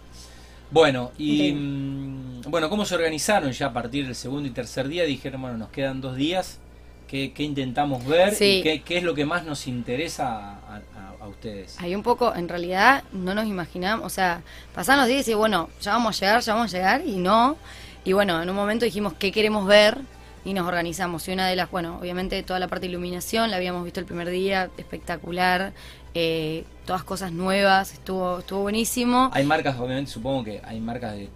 Bueno, 0.70 1.10
y 1.18 1.52
mm, 1.52 2.42
bueno, 2.48 2.70
¿cómo 2.70 2.84
se 2.84 2.94
organizaron 2.94 3.50
ya 3.50 3.66
a 3.66 3.72
partir 3.72 4.06
del 4.06 4.14
segundo 4.14 4.48
y 4.48 4.52
tercer 4.52 4.86
día? 4.86 5.02
Dijeron, 5.04 5.42
bueno, 5.42 5.58
nos 5.58 5.70
quedan 5.70 6.00
dos 6.00 6.14
días. 6.16 6.58
¿Qué, 7.08 7.32
qué 7.32 7.42
intentamos 7.42 8.06
ver? 8.06 8.34
Sí. 8.36 8.58
¿Y 8.58 8.62
qué, 8.62 8.82
qué 8.82 8.98
es 8.98 9.02
lo 9.02 9.12
que 9.14 9.24
más 9.24 9.44
nos 9.44 9.66
interesa 9.66 10.28
a, 10.28 10.76
a- 10.76 11.14
a 11.24 11.26
ustedes? 11.26 11.76
Hay 11.80 11.96
un 11.96 12.04
poco, 12.04 12.32
en 12.36 12.48
realidad, 12.48 13.02
no 13.12 13.34
nos 13.34 13.46
imaginamos, 13.46 14.06
o 14.06 14.10
sea, 14.10 14.42
pasaban 14.72 15.00
los 15.00 15.08
días 15.08 15.26
y 15.26 15.34
bueno, 15.34 15.68
ya 15.80 15.92
vamos 15.94 16.16
a 16.16 16.20
llegar, 16.20 16.40
ya 16.40 16.54
vamos 16.54 16.72
a 16.72 16.76
llegar, 16.76 17.02
y 17.04 17.16
no. 17.16 17.56
Y 18.04 18.12
bueno, 18.12 18.40
en 18.40 18.48
un 18.48 18.54
momento 18.54 18.84
dijimos, 18.84 19.14
¿qué 19.18 19.32
queremos 19.32 19.66
ver? 19.66 19.98
Y 20.44 20.54
nos 20.54 20.66
organizamos. 20.66 21.26
Y 21.28 21.32
una 21.32 21.46
de 21.46 21.56
las, 21.56 21.70
bueno, 21.70 21.98
obviamente 22.00 22.42
toda 22.42 22.58
la 22.58 22.69
parte 22.69 22.87
de 22.87 22.90
iluminación, 22.92 23.50
la 23.50 23.56
habíamos 23.58 23.84
visto 23.84 24.00
el 24.00 24.06
primer 24.06 24.31
día, 24.31 24.70
espectacular, 24.78 25.72
eh, 26.14 26.64
todas 26.87 27.04
cosas 27.04 27.31
nuevas, 27.32 27.92
estuvo, 27.92 28.38
estuvo 28.38 28.60
buenísimo. 28.62 29.31
Hay 29.34 29.44
marcas, 29.44 29.78
obviamente, 29.78 30.10
supongo 30.10 30.44
que 30.44 30.60
hay 30.64 30.81
marcas 30.81 31.12
de 31.12 31.28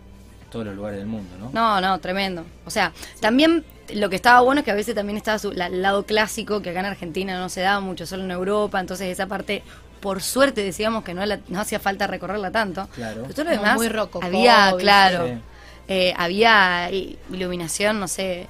todos 0.51 0.65
los 0.67 0.75
lugares 0.77 0.99
del 0.99 1.07
mundo, 1.09 1.37
¿no? 1.39 1.51
No, 1.53 1.81
no, 1.81 1.99
tremendo. 2.01 2.45
O 2.65 2.71
sea, 2.71 2.93
también 3.21 3.65
lo 3.93 4.09
que 4.09 4.17
estaba 4.17 4.41
bueno 4.41 4.61
es 4.61 4.65
que 4.65 4.71
a 4.71 4.75
veces 4.75 4.95
también 4.95 5.17
estaba 5.19 5.39
su, 5.39 5.53
la- 5.53 5.67
el 5.67 5.83
lado 5.83 6.05
clásico, 6.07 6.63
que 6.63 6.71
acá 6.71 6.81
en 6.81 6.87
Argentina 6.87 7.39
no 7.39 7.49
se 7.51 7.61
daba 7.61 7.81
mucho, 7.81 8.07
solo 8.07 8.25
en 8.25 8.31
Europa, 8.31 8.81
entonces 8.81 9.09
esa 9.09 9.27
parte, 9.27 9.63
por 10.01 10.23
suerte 10.23 10.63
decíamos 10.63 11.05
que 11.05 11.13
no, 11.13 11.27
la- 11.27 11.41
no 11.49 11.61
hacía 11.61 11.79
falta 11.79 12.07
recorrerla 12.07 12.51
tanto. 12.51 12.89
Claro. 12.95 13.23
Pero 13.23 13.35
todo 13.35 13.45
lo 13.45 13.51
Como 13.51 13.63
demás 13.63 13.77
muy 13.77 13.89
rococó, 13.89 14.25
había, 14.25 14.73
claro, 14.79 15.27
Sí. 15.27 15.33
eh, 15.89 16.15
había 16.17 16.91
iluminación, 17.31 18.01
no 18.01 18.09
sé, 18.09 18.47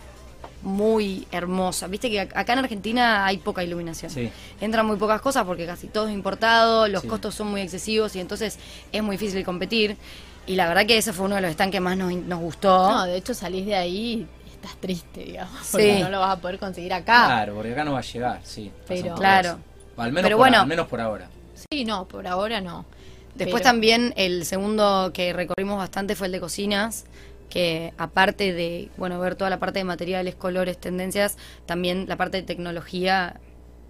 muy 0.64 1.26
hermosa. 1.30 1.87
Viste 1.87 2.11
que 2.11 2.23
ac- 2.28 2.33
acá 2.35 2.54
en 2.54 2.59
Argentina 2.61 3.25
hay 3.26 3.37
poca 3.38 3.62
iluminación. 3.62 4.11
Sí. 4.11 4.30
Entran 4.61 4.85
muy 4.87 4.97
pocas 4.97 5.21
cosas 5.21 5.44
porque 5.44 5.66
casi 5.66 5.87
todo 5.88 6.09
es 6.09 6.14
importado, 6.14 6.88
los 6.88 7.02
Sí. 7.02 7.09
costos 7.09 7.35
son 7.35 7.49
muy 7.49 7.61
excesivos 7.61 8.16
y 8.16 8.21
entonces 8.21 8.59
es 8.90 9.02
muy 9.02 9.16
difícil 9.16 9.44
competir. 9.44 9.97
Y 10.47 10.56
la 10.56 10.66
verdad 10.68 10.85
que 10.87 10.99
ese 10.99 11.12
fue 11.12 11.26
uno 11.26 11.37
de 11.37 11.40
los 11.42 11.52
stands 11.52 11.73
que 11.73 11.80
más 11.80 11.97
nos, 11.97 12.12
nos 12.12 12.40
gustó. 12.40 12.90
No, 12.90 13.04
de 13.04 13.16
hecho 13.16 13.33
salís 13.35 13.64
de 13.66 13.75
ahí 13.76 14.26
y 14.47 14.50
estás 14.52 14.76
triste, 14.80 15.21
digamos, 15.25 15.68
porque 15.71 16.00
no 16.00 16.11
lo 16.11 16.21
vas 16.21 16.37
a 16.37 16.40
poder 16.40 16.59
conseguir 16.59 16.92
acá. 16.92 17.26
Claro, 17.26 17.54
porque 17.54 17.73
acá 17.73 17.85
no 17.85 17.92
va 17.92 17.99
a 18.00 18.02
llegar, 18.02 18.40
sí. 18.42 18.71
Pero- 18.88 19.14
Claro. 19.14 19.59
Al 19.97 20.11
menos, 20.12 20.23
Pero 20.26 20.37
por, 20.37 20.47
bueno. 20.49 20.61
al 20.62 20.66
menos 20.66 20.88
por 20.88 21.00
ahora. 21.00 21.28
Sí, 21.71 21.85
no, 21.85 22.06
por 22.09 22.26
ahora 22.26 22.61
no. 22.61 22.85
Después 23.35 23.62
Pero- 23.62 23.71
también 23.73 24.12
el 24.16 24.44
segundo 24.44 25.11
que 25.14 25.33
recorrimos 25.33 25.78
bastante 25.78 26.14
fue 26.14 26.26
el 26.26 26.33
de 26.33 26.40
cocinas, 26.40 27.04
que 27.54 27.92
aparte 27.99 28.52
de, 28.52 28.90
bueno, 28.96 29.20
ver 29.20 29.37
toda 29.37 29.49
la 29.49 29.61
parte 29.61 29.78
de 29.78 29.84
materiales, 29.84 30.34
colores, 30.34 30.76
tendencias, 30.76 31.37
también 31.66 32.06
la 32.08 32.16
parte 32.16 32.38
de 32.38 32.42
tecnología, 32.42 33.38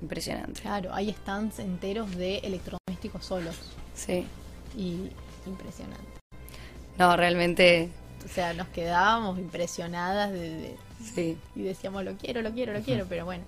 impresionante. 0.03 0.61
Claro, 0.61 0.93
hay 0.93 1.11
stands 1.15 1.59
enteros 1.61 2.15
de 2.15 2.39
electrodomésticos 2.41 3.25
solos 3.25 3.57
Sí. 3.95 4.27
y 4.77 5.09
impresionante. 5.47 6.05
No, 6.99 7.17
realmente, 7.17 7.89
O 8.23 8.29
sea, 8.29 8.53
nos 8.53 8.69
quedábamos 8.69 9.39
impresionadas 9.39 10.31
de, 10.31 10.51
de- 10.51 10.77
sí. 11.15 11.39
y 11.57 11.63
decíamos, 11.63 12.05
lo 12.05 12.17
quiero, 12.19 12.43
lo 12.43 12.51
quiero, 12.53 12.75
lo 12.75 12.81
quiero, 12.83 13.07
pero 13.09 13.25
bueno. 13.25 13.45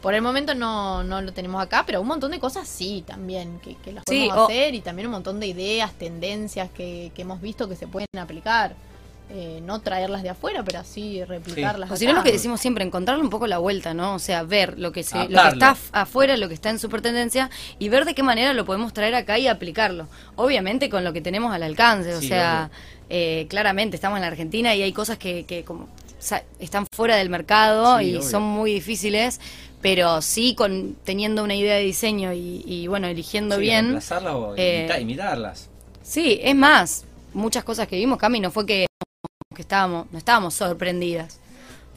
Por 0.00 0.14
el 0.14 0.22
momento 0.22 0.54
no, 0.54 1.02
no 1.04 1.20
lo 1.20 1.32
tenemos 1.34 1.62
acá, 1.62 1.84
pero 1.86 2.00
un 2.00 2.06
montón 2.08 2.30
de 2.30 2.38
cosas 2.38 2.66
sí 2.68 3.04
también, 3.06 3.58
que, 3.60 3.74
que 3.76 3.92
las 3.92 4.04
Sí, 4.08 4.26
podemos 4.28 4.38
o- 4.38 4.44
hacer 4.46 4.74
y 4.74 4.80
también 4.80 5.08
un 5.08 5.12
montón 5.12 5.40
de 5.40 5.46
ideas, 5.48 5.92
tendencias 5.92 6.70
que, 6.70 7.12
que 7.14 7.20
hemos 7.22 7.42
visto 7.42 7.68
que 7.68 7.76
se 7.76 7.86
pueden 7.86 8.06
aplicar. 8.18 8.74
Eh, 9.28 9.60
no 9.64 9.80
traerlas 9.80 10.22
de 10.22 10.28
afuera, 10.28 10.62
pero 10.62 10.78
así 10.78 11.24
replicarlas. 11.24 11.90
O 11.90 11.96
si 11.96 12.06
no, 12.06 12.12
lo 12.12 12.22
que 12.22 12.30
decimos 12.30 12.60
siempre, 12.60 12.84
encontrarle 12.84 13.24
un 13.24 13.28
poco 13.28 13.48
la 13.48 13.58
vuelta, 13.58 13.92
¿no? 13.92 14.14
O 14.14 14.18
sea, 14.20 14.44
ver 14.44 14.78
lo 14.78 14.92
que, 14.92 15.02
se, 15.02 15.18
lo 15.28 15.42
que 15.42 15.48
está 15.48 15.72
af- 15.74 15.88
afuera, 15.90 16.36
lo 16.36 16.46
que 16.46 16.54
está 16.54 16.70
en 16.70 16.78
super 16.78 17.02
tendencia 17.02 17.50
y 17.80 17.88
ver 17.88 18.04
de 18.04 18.14
qué 18.14 18.22
manera 18.22 18.52
lo 18.52 18.64
podemos 18.64 18.92
traer 18.92 19.16
acá 19.16 19.36
y 19.36 19.48
aplicarlo. 19.48 20.06
Obviamente 20.36 20.88
con 20.88 21.02
lo 21.02 21.12
que 21.12 21.20
tenemos 21.20 21.52
al 21.52 21.64
alcance, 21.64 22.14
o 22.14 22.20
Sí, 22.20 22.28
sea, 22.28 22.70
eh, 23.10 23.46
claramente 23.50 23.96
estamos 23.96 24.16
en 24.16 24.20
la 24.22 24.28
Argentina 24.28 24.76
y 24.76 24.82
hay 24.82 24.92
cosas 24.92 25.18
que, 25.18 25.44
que 25.44 25.64
como 25.64 25.88
están 26.60 26.86
fuera 26.94 27.16
del 27.16 27.28
mercado 27.28 27.98
Sí, 27.98 28.04
y 28.04 28.16
obvio. 28.16 28.22
son 28.30 28.44
muy 28.44 28.72
difíciles, 28.74 29.40
pero 29.82 30.22
sí 30.22 30.54
con 30.54 30.96
teniendo 31.04 31.42
una 31.42 31.56
idea 31.56 31.74
de 31.74 31.82
diseño 31.82 32.32
y, 32.32 32.62
y, 32.64 32.86
bueno, 32.86 33.08
eligiendo 33.08 33.56
Sí, 33.56 33.60
bien. 33.62 33.86
reemplazarlas 33.86 34.34
o 34.34 34.54
eh, 34.56 34.86
imita- 34.88 35.00
imitarlas. 35.00 35.68
Sí, 36.04 36.38
es 36.42 36.54
más, 36.54 37.04
muchas 37.36 37.64
cosas 37.64 37.86
que 37.86 37.96
vimos, 37.96 38.18
Cami, 38.18 38.40
no 38.40 38.50
fue 38.50 38.66
que, 38.66 38.86
que 39.54 39.62
estábamos, 39.62 40.06
no 40.10 40.18
estábamos 40.18 40.54
sorprendidas. 40.54 41.38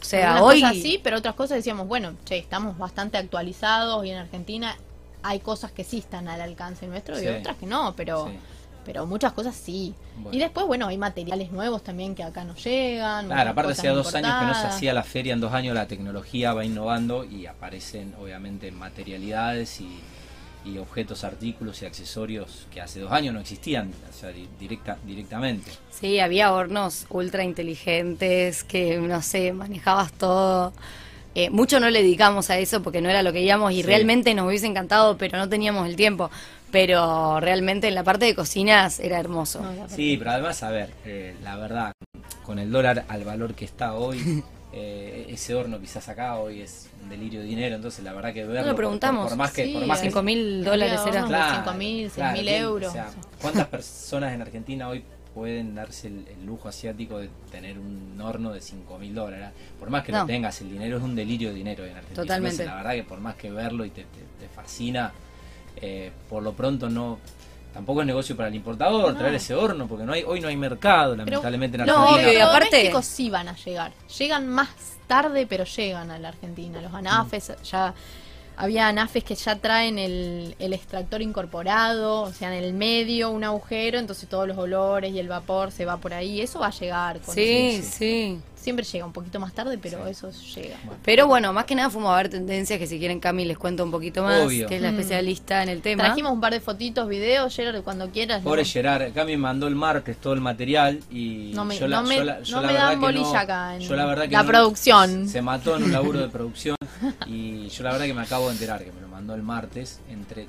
O 0.02 0.04
sea, 0.04 0.36
Algunas 0.36 0.54
hoy... 0.56 0.62
cosas 0.62 0.76
sí, 0.78 1.00
pero 1.04 1.18
otras 1.18 1.36
cosas 1.36 1.58
decíamos, 1.58 1.88
bueno, 1.88 2.14
che, 2.26 2.38
estamos 2.38 2.78
bastante 2.78 3.18
actualizados 3.18 4.06
y 4.06 4.12
en 4.12 4.18
Argentina 4.18 4.78
hay 5.24 5.40
cosas 5.40 5.72
que 5.72 5.84
sí 5.84 5.98
están 5.98 6.28
al 6.30 6.42
alcance 6.42 6.88
nuestro 6.88 7.18
Sí. 7.18 7.26
y 7.26 7.28
otras 7.28 7.58
que 7.58 7.66
no, 7.66 7.94
pero 7.96 8.28
Sí. 8.28 8.38
pero 8.86 9.06
muchas 9.06 9.34
cosas 9.34 9.56
sí. 9.56 9.94
Bueno. 10.16 10.36
Y 10.36 10.40
después, 10.40 10.66
bueno, 10.66 10.88
hay 10.88 10.98
materiales 10.98 11.52
nuevos 11.52 11.84
también 11.84 12.16
que 12.16 12.24
acá 12.24 12.44
nos 12.46 12.64
llegan. 12.64 13.26
Claro, 13.28 13.50
aparte 13.52 13.74
hacía 13.74 13.92
dos 13.92 14.14
años 14.16 14.34
que 14.40 14.46
no 14.46 14.54
se 14.54 14.68
hacía 14.68 14.94
la 14.94 15.04
feria, 15.04 15.34
en 15.34 15.42
dos 15.42 15.54
años 15.54 15.76
la 15.76 15.88
tecnología 15.88 16.54
va 16.54 16.64
innovando 16.64 17.26
y 17.26 17.46
aparecen 17.46 18.16
obviamente 18.22 18.72
materialidades 18.72 19.82
y, 19.82 20.00
y 20.66 20.78
objetos, 20.78 21.24
artículos 21.24 21.82
y 21.82 21.86
accesorios 21.86 22.68
que 22.72 22.82
hace 22.82 23.00
dos 23.00 23.12
años 23.12 23.34
no 23.34 23.40
existían, 23.40 23.92
o 24.10 24.14
sea, 24.14 24.30
di- 24.30 24.48
directa, 24.60 24.98
directamente. 25.06 25.72
Sí, 25.90 26.20
había 26.20 26.54
hornos 26.54 27.06
ultra 27.10 27.44
inteligentes 27.44 28.64
que, 28.64 28.98
no 28.98 29.22
sé, 29.22 29.54
manejabas 29.54 30.12
todo. 30.14 30.74
Eh, 31.36 31.50
mucho 31.50 31.80
no 31.80 31.90
le 31.90 32.02
dedicamos 32.02 32.50
a 32.50 32.58
eso 32.58 32.82
porque 32.84 33.02
no 33.02 33.10
era 33.10 33.24
lo 33.24 33.32
que 33.32 33.42
íbamos 33.42 33.72
y 33.72 33.78
Sí. 33.78 33.82
realmente 33.84 34.34
nos 34.34 34.48
hubiese 34.48 34.66
encantado, 34.68 35.18
pero 35.18 35.38
no 35.38 35.48
teníamos 35.48 35.88
el 35.88 35.96
tiempo. 35.96 36.30
Pero 36.72 37.40
realmente 37.40 37.88
en 37.88 37.96
la 37.96 38.04
parte 38.04 38.26
de 38.26 38.36
cocinas 38.36 39.00
era 39.00 39.20
hermoso. 39.20 39.62
No. 39.62 39.88
Sí, 39.90 40.18
pero 40.18 40.32
además, 40.32 40.62
a 40.62 40.70
ver, 40.70 40.92
eh, 41.06 41.36
la 41.44 41.56
verdad, 41.56 41.92
con 42.44 42.60
el 42.60 42.72
dólar 42.72 43.06
al 43.08 43.24
valor 43.24 43.54
que 43.56 43.66
está 43.66 43.94
hoy, 43.94 44.44
eh, 44.72 45.26
ese 45.30 45.56
horno 45.56 45.80
quizás 45.80 46.08
acá 46.10 46.38
hoy 46.38 46.62
es 46.62 46.90
un 47.02 47.10
delirio 47.10 47.40
de 47.42 47.46
dinero, 47.48 47.76
entonces 47.76 48.04
la 48.04 48.14
verdad 48.14 48.34
que 48.34 48.46
verlo... 48.46 48.62
No 48.62 48.64
por- 48.64 48.72
lo 48.72 48.76
preguntamos. 48.78 49.28
Por, 49.30 49.38
más 49.38 49.52
que... 49.52 49.66
Sí, 49.66 49.74
por 49.74 49.86
más 49.88 50.00
que 50.00 50.08
5 50.10 50.22
mil 50.24 50.64
dólares 50.64 51.00
era. 51.08 51.24
hornos 51.24 51.30
de 51.30 51.72
5.000, 51.72 52.06
6.000 52.12 52.42
claro, 52.42 52.58
euros. 52.58 52.90
O 52.90 52.94
sea, 52.94 53.10
¿cuántas 53.42 53.68
personas 53.68 54.34
en 54.34 54.42
Argentina 54.42 54.88
hoy 54.90 55.04
pueden 55.34 55.74
darse 55.76 56.08
el, 56.08 56.26
el 56.28 56.46
lujo 56.46 56.68
asiático 56.70 57.18
de 57.20 57.30
tener 57.52 57.80
un 57.80 58.20
horno 58.22 58.52
de 58.52 58.62
5 58.62 58.98
mil 59.00 59.16
dólares? 59.16 59.50
Por 59.80 59.90
más 59.90 60.04
que 60.04 60.12
No. 60.12 60.20
lo 60.22 60.26
tengas, 60.28 60.62
el 60.62 60.72
dinero 60.72 60.98
es 60.98 61.04
un 61.04 61.16
delirio 61.16 61.50
de 61.50 61.56
dinero 61.56 61.84
en 61.86 61.92
Argentina. 61.96 62.22
Totalmente. 62.22 62.64
Entonces, 62.64 62.68
la 62.68 62.76
verdad 62.76 62.94
que 62.94 63.04
por 63.10 63.20
más 63.20 63.36
que 63.36 63.50
verlo 63.52 63.86
y 63.86 63.90
te, 63.90 64.02
te- 64.04 64.46
te 64.46 64.48
fascina, 64.54 65.12
eh, 65.82 66.12
por 66.30 66.44
lo 66.44 66.54
pronto 66.54 66.90
no... 66.90 67.18
Tampoco 67.80 68.02
es 68.02 68.08
negocio 68.08 68.36
para 68.36 68.50
el 68.50 68.56
importador 68.56 69.14
No. 69.14 69.18
traer 69.18 69.36
ese 69.36 69.56
horno, 69.56 69.88
porque 69.88 70.04
no 70.04 70.12
hay 70.12 70.24
hoy 70.28 70.42
no 70.42 70.50
hay 70.50 70.58
mercado, 70.58 71.14
Pero- 71.14 71.26
lamentablemente 71.26 71.78
en 71.78 71.86
no, 71.86 71.94
Argentina. 71.98 72.28
obvio, 72.28 72.34
y 72.38 72.42
aparte- 72.42 72.58
electrodomésticos 72.82 73.06
sí 73.06 73.30
van 73.30 73.48
a 73.48 73.56
llegar. 73.56 73.92
Llegan 74.18 74.48
más 74.50 74.68
tarde, 75.08 75.48
pero 75.48 75.64
llegan 75.64 76.12
a 76.12 76.20
la 76.20 76.28
Argentina. 76.28 76.82
Los 76.82 76.94
anafes, 76.94 77.54
ya 77.64 77.94
había 78.58 78.90
anafes 78.90 79.24
que 79.24 79.36
ya 79.36 79.56
traen 79.56 79.98
el, 79.98 80.58
el 80.60 80.74
extractor 80.74 81.22
incorporado, 81.22 82.24
o 82.24 82.34
sea, 82.34 82.54
en 82.54 82.62
el 82.66 82.74
medio 82.74 83.30
un 83.32 83.46
agujero, 83.46 83.98
entonces 83.98 84.28
todos 84.28 84.46
los 84.46 84.58
olores 84.58 85.14
y 85.14 85.20
el 85.20 85.30
vapor 85.30 85.72
se 85.72 85.86
va 85.86 85.96
por 85.96 86.14
ahí. 86.14 86.42
Eso 86.42 86.60
va 86.60 86.68
a 86.68 86.72
llegar. 86.72 87.22
con- 87.22 87.34
Sí, 87.34 87.82
sí. 87.82 88.42
Siempre 88.60 88.84
llega 88.86 89.06
un 89.06 89.14
poquito 89.14 89.40
más 89.40 89.54
tarde, 89.54 89.78
pero 89.78 90.04
Sí. 90.06 90.12
eso 90.12 90.32
llega. 90.56 90.76
Pero 91.04 91.28
bueno, 91.28 91.54
más 91.54 91.64
que 91.64 91.76
nada 91.76 91.90
fuimos 91.90 92.12
a 92.14 92.18
ver 92.18 92.28
tendencias 92.30 92.78
que 92.78 92.88
si 92.88 93.00
quieren 93.00 93.20
Cami 93.22 93.46
les 93.46 93.58
cuento 93.58 93.84
un 93.86 93.90
poquito 93.92 94.22
más, 94.24 94.42
Obvio. 94.46 94.68
que 94.68 94.76
es 94.76 94.82
la 94.82 94.92
Mm. 94.92 94.96
especialista 95.00 95.64
en 95.64 95.70
el 95.70 95.82
tema. 95.82 96.04
Trajimos 96.04 96.34
un 96.34 96.42
par 96.42 96.52
de 96.54 96.60
fotitos, 96.60 97.08
videos, 97.08 97.56
Gerard, 97.56 97.82
cuando 97.84 98.10
quieras. 98.10 98.44
Pobre 98.44 98.64
¿no? 98.64 98.68
Gerard, 98.68 99.14
me 99.26 99.38
mandó 99.38 99.68
el 99.68 99.76
martes 99.76 100.18
todo 100.18 100.34
el 100.34 100.42
material 100.42 101.00
y 101.10 101.52
No 101.56 101.64
me- 101.64 101.80
yo 101.80 101.88
la, 101.88 102.02
no 102.02 102.08
me- 102.08 102.18
yo 102.18 102.24
la- 102.26 102.42
yo 102.42 102.56
no 102.58 102.62
la 102.62 102.68
me 102.68 102.74
verdad 102.74 102.88
dan 102.90 103.00
que 103.00 103.06
bolilla 103.06 103.24
no- 103.34 103.40
acá 103.40 103.76
en 103.76 103.82
yo 103.82 103.96
la 103.96 104.06
verdad 104.06 104.24
que 104.26 104.32
la 104.32 104.44
no- 104.44 104.48
producción. 104.50 105.30
Se 105.30 105.42
mató 105.42 105.78
en 105.78 105.84
un 105.84 105.92
laburo 105.94 106.20
de 106.20 106.28
producción 106.28 106.76
y 107.28 107.70
yo 107.70 107.84
la 107.84 107.92
verdad 107.94 108.06
que 108.08 108.14
me 108.14 108.22
acabo 108.24 108.48
de 108.48 108.54
enterar 108.54 108.84
que 108.84 108.92
me 108.92 109.00
lo 109.00 109.08
mandó 109.08 109.36
el 109.36 109.42
martes 109.42 110.02
entre 110.10 110.48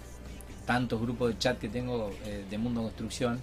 tantos 0.66 1.00
grupos 1.00 1.28
de 1.30 1.38
chat 1.38 1.58
que 1.58 1.68
tengo 1.68 2.10
eh, 2.24 2.44
de 2.50 2.58
Mundo 2.58 2.82
Construcción. 2.82 3.40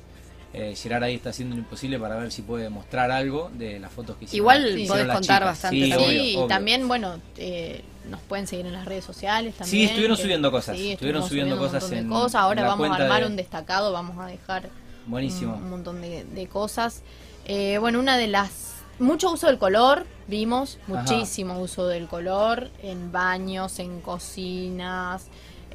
Eh, 0.54 0.76
Gerard 0.76 1.04
ahí 1.04 1.16
está 1.16 1.30
haciendo 1.32 1.56
lo 1.56 1.62
imposible 1.62 2.00
para 2.00 2.16
ver 2.16 2.32
si 2.32 2.42
puede 2.42 2.70
mostrar 2.70 3.12
algo 3.12 3.52
de 3.54 3.80
las 3.80 3.92
fotos 3.92 4.16
que 4.18 4.26
hicieron. 4.26 4.44
Igual 4.44 4.76
que 4.76 4.86
podés 4.88 5.06
contar 5.08 5.22
chicas. 5.22 5.42
bastante 5.46 5.86
Sí, 5.86 5.94
obvio, 5.94 6.08
Sí, 6.10 6.16
y 6.32 6.36
obvio. 6.38 6.48
también, 6.48 6.88
bueno, 6.88 7.20
eh, 7.38 7.84
nos 8.10 8.22
pueden 8.22 8.48
seguir 8.48 8.66
en 8.66 8.74
las 8.74 8.86
redes 8.86 9.04
sociales 9.06 9.54
también. 9.56 9.70
Sí, 9.72 9.84
estuvieron 9.84 10.16
que- 10.16 10.24
subiendo 10.24 10.52
cosas, 10.52 10.78
sí, 10.78 10.94
estuvieron 10.94 11.28
subiendo 11.28 11.58
cosas 11.58 11.92
en- 11.92 12.08
cosas. 12.10 12.36
Ahora 12.42 12.62
en 12.62 12.68
vamos 12.68 12.90
a 12.90 12.96
armar 13.04 13.22
de- 13.22 13.28
un 13.28 13.36
destacado, 13.36 13.92
vamos 13.92 14.18
a 14.20 14.28
dejar 14.28 14.70
Buenísimo. 15.06 15.56
un, 15.56 15.64
un 15.64 15.70
montón 15.70 16.02
de, 16.02 16.24
de 16.24 16.48
cosas. 16.48 17.04
Eh, 17.46 17.78
bueno, 17.80 18.00
una 18.00 18.18
de 18.18 18.28
las... 18.28 18.74
Mucho 19.00 19.32
uso 19.32 19.46
del 19.48 19.60
color, 19.60 20.08
vimos, 20.28 20.80
Ajá. 20.92 21.04
muchísimo 21.04 21.60
uso 21.60 21.86
del 21.88 22.08
color 22.08 22.72
en 22.82 23.12
baños, 23.12 23.78
en 23.78 24.02
cocinas. 24.02 25.28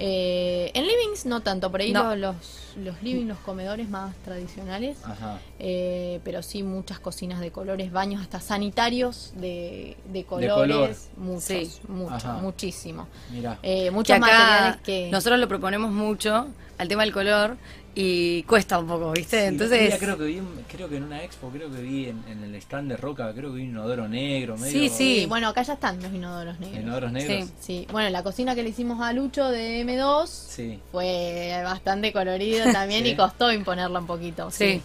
Eh, 0.04 0.73
en 0.75 0.85
livings 0.85 1.26
no 1.26 1.42
tanto, 1.42 1.71
por 1.71 1.80
ahí 1.80 1.92
No. 1.92 2.16
los, 2.16 2.37
los, 2.76 2.85
los 2.85 3.02
livings, 3.04 3.28
los 3.28 3.38
comedores 3.38 3.88
más 3.88 4.16
tradicionales. 4.25 4.97
Ajá. 5.04 5.38
Eh, 5.61 6.18
pero 6.25 6.42
sí 6.42 6.64
muchas 6.64 6.99
cocinas 6.99 7.38
de 7.38 7.52
colores, 7.52 7.92
baños 7.92 8.21
hasta 8.21 8.40
sanitarios 8.40 9.32
de, 9.37 9.97
de 10.06 10.25
colores, 10.25 11.09
color. 11.14 11.25
muchos, 11.28 11.44
Sí. 11.44 11.71
mucho, 11.87 12.14
Ajá. 12.14 12.32
muchísimo. 12.38 13.06
Mira. 13.30 13.61
Eh, 13.62 13.85
que 13.85 13.90
muchos 13.92 14.16
acá 14.16 14.21
materiales 14.26 14.76
que 14.82 15.09
nosotros 15.12 15.38
lo 15.38 15.47
proponemos 15.47 15.92
mucho 15.92 16.49
al 16.78 16.88
tema 16.88 17.02
del 17.04 17.12
color 17.12 17.56
y 17.95 18.43
cuesta 18.45 18.79
un 18.79 18.87
poco, 18.87 19.13
¿viste? 19.13 19.41
Sí, 19.41 19.47
Entonces, 19.49 19.97
creo 19.99 20.17
que 20.17 20.25
vi, 20.25 20.41
creo 20.71 20.89
que 20.89 20.97
en 20.97 21.03
una 21.05 21.23
expo, 21.23 21.49
creo 21.51 21.71
que 21.71 21.83
vi 21.83 22.07
en, 22.07 22.23
en 22.27 22.43
el 22.45 22.55
stand 22.57 22.91
de 22.91 22.97
Roca, 22.97 23.33
creo 23.35 23.51
que 23.51 23.57
vi 23.57 23.63
un 23.65 23.69
inodoro 23.71 24.09
negro, 24.09 24.57
medio 24.57 24.73
Sí, 24.73 24.89
sí. 24.89 25.19
y 25.21 25.27
bueno, 25.27 25.49
acá 25.49 25.63
ya 25.63 25.75
están 25.75 26.01
los 26.03 26.13
inodoros 26.13 26.59
negros. 26.59 26.81
Inodoros 26.83 27.13
negros. 27.13 27.49
Sí. 27.61 27.83
Sí, 27.83 27.87
bueno, 27.93 28.09
la 28.09 28.23
cocina 28.23 28.55
que 28.55 28.63
le 28.63 28.71
hicimos 28.71 29.01
a 29.03 29.13
Lucho 29.13 29.49
de 29.51 29.85
M2 29.85 30.27
Sí. 30.27 30.81
fue 30.91 31.61
bastante 31.65 32.13
colorido 32.13 32.65
también 32.73 33.03
Sí. 33.05 33.11
y 33.11 33.17
costó 33.17 33.53
imponerla 33.53 33.99
un 34.01 34.07
poquito. 34.07 34.51
Sí. 34.51 34.73
Sí. 34.75 34.83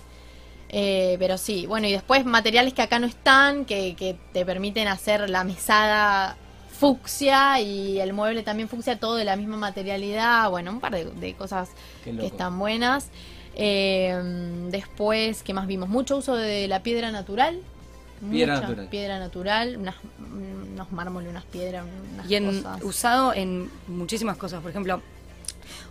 Eh, 0.69 1.15
pero 1.17 1.37
sí, 1.37 1.65
bueno, 1.65 1.87
y 1.87 1.93
después 1.93 2.25
materiales 2.25 2.73
que 2.73 2.81
acá 2.81 2.99
no 2.99 3.07
están, 3.07 3.63
que, 3.63 3.95
que 3.95 4.17
te 4.33 4.45
permiten 4.45 4.89
hacer 4.89 5.29
la 5.29 5.45
mesada 5.45 6.35
fucsia 6.77 7.59
y 7.59 7.99
el 7.99 8.13
mueble 8.13 8.43
también 8.43 8.69
fucsia, 8.69 8.99
todo 8.99 9.15
de 9.15 9.25
la 9.25 9.35
misma 9.35 9.57
materialidad. 9.57 10.49
Bueno, 10.49 10.71
un 10.71 10.79
par 10.79 10.93
de, 10.93 11.05
de 11.05 11.33
cosas 11.33 11.69
que 12.03 12.25
están 12.25 12.57
buenas. 12.57 13.09
Eh, 13.55 14.15
después, 14.69 15.41
¿qué 15.41 15.53
más 15.53 15.65
vimos? 15.65 15.89
Mucho 15.89 16.17
uso 16.17 16.35
de 16.35 16.67
la 16.67 16.83
piedra 16.83 17.11
natural. 17.11 17.59
Piedra 18.31 18.55
Mucha 18.55 18.67
natural. 18.67 18.89
Piedra 18.89 19.19
natural, 19.19 19.77
unas, 19.77 19.95
unos 20.31 20.91
mármoles, 20.91 21.29
unas 21.29 21.45
piedras, 21.45 21.85
unas 22.13 22.29
y 22.29 22.35
en, 22.35 22.45
cosas. 22.45 22.83
usado 22.83 23.33
en 23.33 23.69
muchísimas 23.87 24.37
cosas. 24.37 24.61
Por 24.61 24.69
ejemplo, 24.71 25.01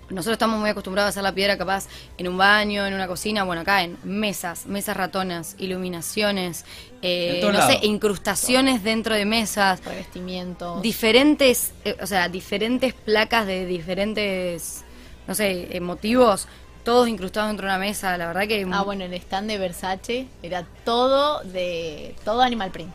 nosotros 0.09 0.35
estamos 0.35 0.61
muy 0.61 0.71
acostumbrados 0.71 1.09
a 1.09 1.11
hacer 1.11 1.23
la 1.23 1.33
piedra 1.33 1.59
capaz 1.59 1.87
en 2.17 2.29
un 2.29 2.37
baño, 2.37 2.87
en 2.87 2.95
una 2.95 3.07
cocina, 3.07 3.45
bueno, 3.45 3.63
acá 3.63 3.83
en 3.83 3.99
mesas, 4.05 4.67
mesas 4.67 4.97
ratonas, 4.97 5.57
iluminaciones, 5.59 6.65
eh, 7.03 7.41
no 7.43 7.67
sé, 7.67 7.81
incrustaciones 7.83 8.83
dentro 8.85 9.15
de 9.15 9.25
mesas, 9.25 9.85
revestimientos. 9.85 10.81
diferentes, 10.83 11.73
eh, 11.85 11.97
o 12.01 12.07
sea, 12.07 12.29
diferentes 12.29 12.95
placas 12.95 13.47
de 13.47 13.67
diferentes, 13.67 14.85
no 15.27 15.35
sé, 15.35 15.77
eh, 15.77 15.81
motivos, 15.81 16.47
todos 16.85 17.09
incrustados 17.09 17.49
dentro 17.49 17.67
de 17.67 17.73
una 17.73 17.81
mesa, 17.81 18.17
la 18.17 18.29
verdad 18.29 18.47
que... 18.47 18.65
Ah, 18.73 18.83
bueno, 18.83 19.05
el 19.05 19.15
stand 19.15 19.49
de 19.49 19.59
Versace 19.59 20.29
era 20.43 20.65
todo 20.85 21.43
de 21.43 22.15
todo 22.25 22.43
animal 22.43 22.71
print. 22.71 22.93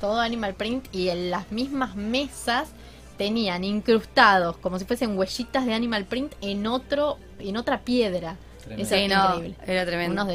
Todo 0.00 0.18
animal 0.18 0.54
print 0.54 0.92
y 0.92 1.08
en 1.10 1.30
las 1.30 1.52
mismas 1.52 1.94
mesas 1.94 2.70
tenían 3.16 3.64
incrustados 3.64 4.56
como 4.58 4.78
si 4.78 4.84
fuesen 4.84 5.16
huellitas 5.18 5.64
de 5.66 5.74
animal 5.74 6.04
print 6.04 6.32
en 6.40 6.66
otro 6.66 7.18
en 7.38 7.56
otra 7.56 7.80
piedra. 7.80 8.36
Tremendo. 8.60 8.82
Eso 8.84 8.94
Sí, 8.94 9.00
era 9.02 9.18
no, 9.28 9.34
increíble. 9.36 9.56
era 9.66 9.84
tremendo. 9.86 10.26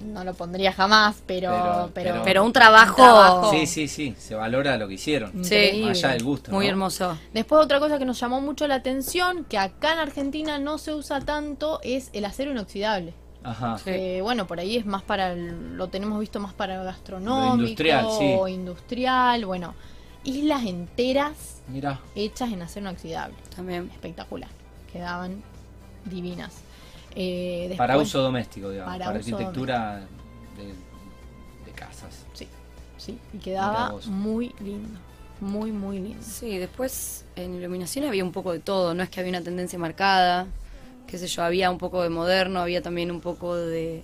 No 0.00 0.22
lo 0.22 0.32
pondría 0.34 0.72
jamás, 0.72 1.16
pero 1.26 1.50
Pero- 1.50 1.90
pero, 1.92 2.10
pero- 2.12 2.22
Pero 2.24 2.44
un 2.44 2.52
trabajo, 2.52 2.94
trabajo. 3.02 3.50
Sí, 3.50 3.66
sí, 3.66 3.88
sí, 3.88 4.14
se 4.16 4.36
valora 4.36 4.76
lo 4.76 4.86
que 4.86 4.94
hicieron. 4.94 5.44
Sí. 5.44 5.82
allá 5.88 6.10
del 6.10 6.22
gusto. 6.22 6.52
muy 6.52 6.66
¿no? 6.66 6.70
hermoso. 6.70 7.18
Después 7.34 7.64
otra 7.64 7.80
cosa 7.80 7.98
que 7.98 8.04
nos 8.04 8.20
llamó 8.20 8.40
mucho 8.40 8.68
la 8.68 8.76
atención, 8.76 9.44
que 9.44 9.58
acá 9.58 9.94
en 9.94 9.98
Argentina 9.98 10.58
no 10.60 10.78
se 10.78 10.94
usa 10.94 11.20
tanto, 11.20 11.80
es 11.82 12.10
el 12.12 12.24
acero 12.26 12.52
inoxidable. 12.52 13.12
Ajá. 13.42 13.78
Sí. 13.78 13.90
Eh, 13.90 14.20
bueno, 14.22 14.46
por 14.46 14.60
ahí 14.60 14.76
es 14.76 14.86
más 14.86 15.02
para, 15.02 15.32
el- 15.32 15.76
lo 15.76 15.88
tenemos 15.88 16.20
visto 16.20 16.38
más 16.38 16.52
para 16.54 16.80
gastronómico, 16.84 17.56
Lo 17.56 17.62
industrial, 17.62 18.06
sí. 18.18 18.36
o 18.38 18.46
industrial, 18.46 19.46
bueno, 19.46 19.74
islas 20.28 20.64
enteras 20.64 21.60
hechas 22.14 22.52
en 22.52 22.62
acero 22.62 22.86
inoxidable, 22.88 23.36
También. 23.54 23.90
espectacular, 23.92 24.48
quedaban 24.92 25.42
divinas. 26.04 26.52
Eh, 27.14 27.66
después- 27.68 27.78
Para 27.78 27.98
uso 27.98 28.20
doméstico, 28.22 28.70
digamos. 28.70 28.92
Para 28.92 29.06
Para, 29.06 29.18
uso 29.18 29.34
arquitectura 29.36 29.96
de, 30.56 30.66
de 31.66 31.72
casas. 31.74 32.24
Sí, 32.34 32.46
sí, 32.96 33.18
y 33.32 33.38
quedaba 33.38 33.94
muy 34.06 34.54
lindo, 34.60 34.98
muy, 35.40 35.72
muy 35.72 35.98
lindo. 35.98 36.22
Sí, 36.22 36.58
después 36.58 37.24
en 37.36 37.54
iluminación 37.56 38.04
había 38.04 38.24
un 38.24 38.32
poco 38.32 38.52
de 38.52 38.60
todo, 38.60 38.94
no 38.94 39.02
es 39.02 39.08
que 39.10 39.20
había 39.20 39.30
una 39.30 39.42
tendencia 39.42 39.78
marcada, 39.78 40.46
qué 41.06 41.18
sé 41.18 41.26
yo, 41.26 41.42
había 41.42 41.70
un 41.70 41.78
poco 41.78 42.02
de 42.02 42.10
moderno, 42.10 42.60
había 42.60 42.82
también 42.82 43.10
un 43.10 43.20
poco 43.20 43.56
de, 43.56 44.02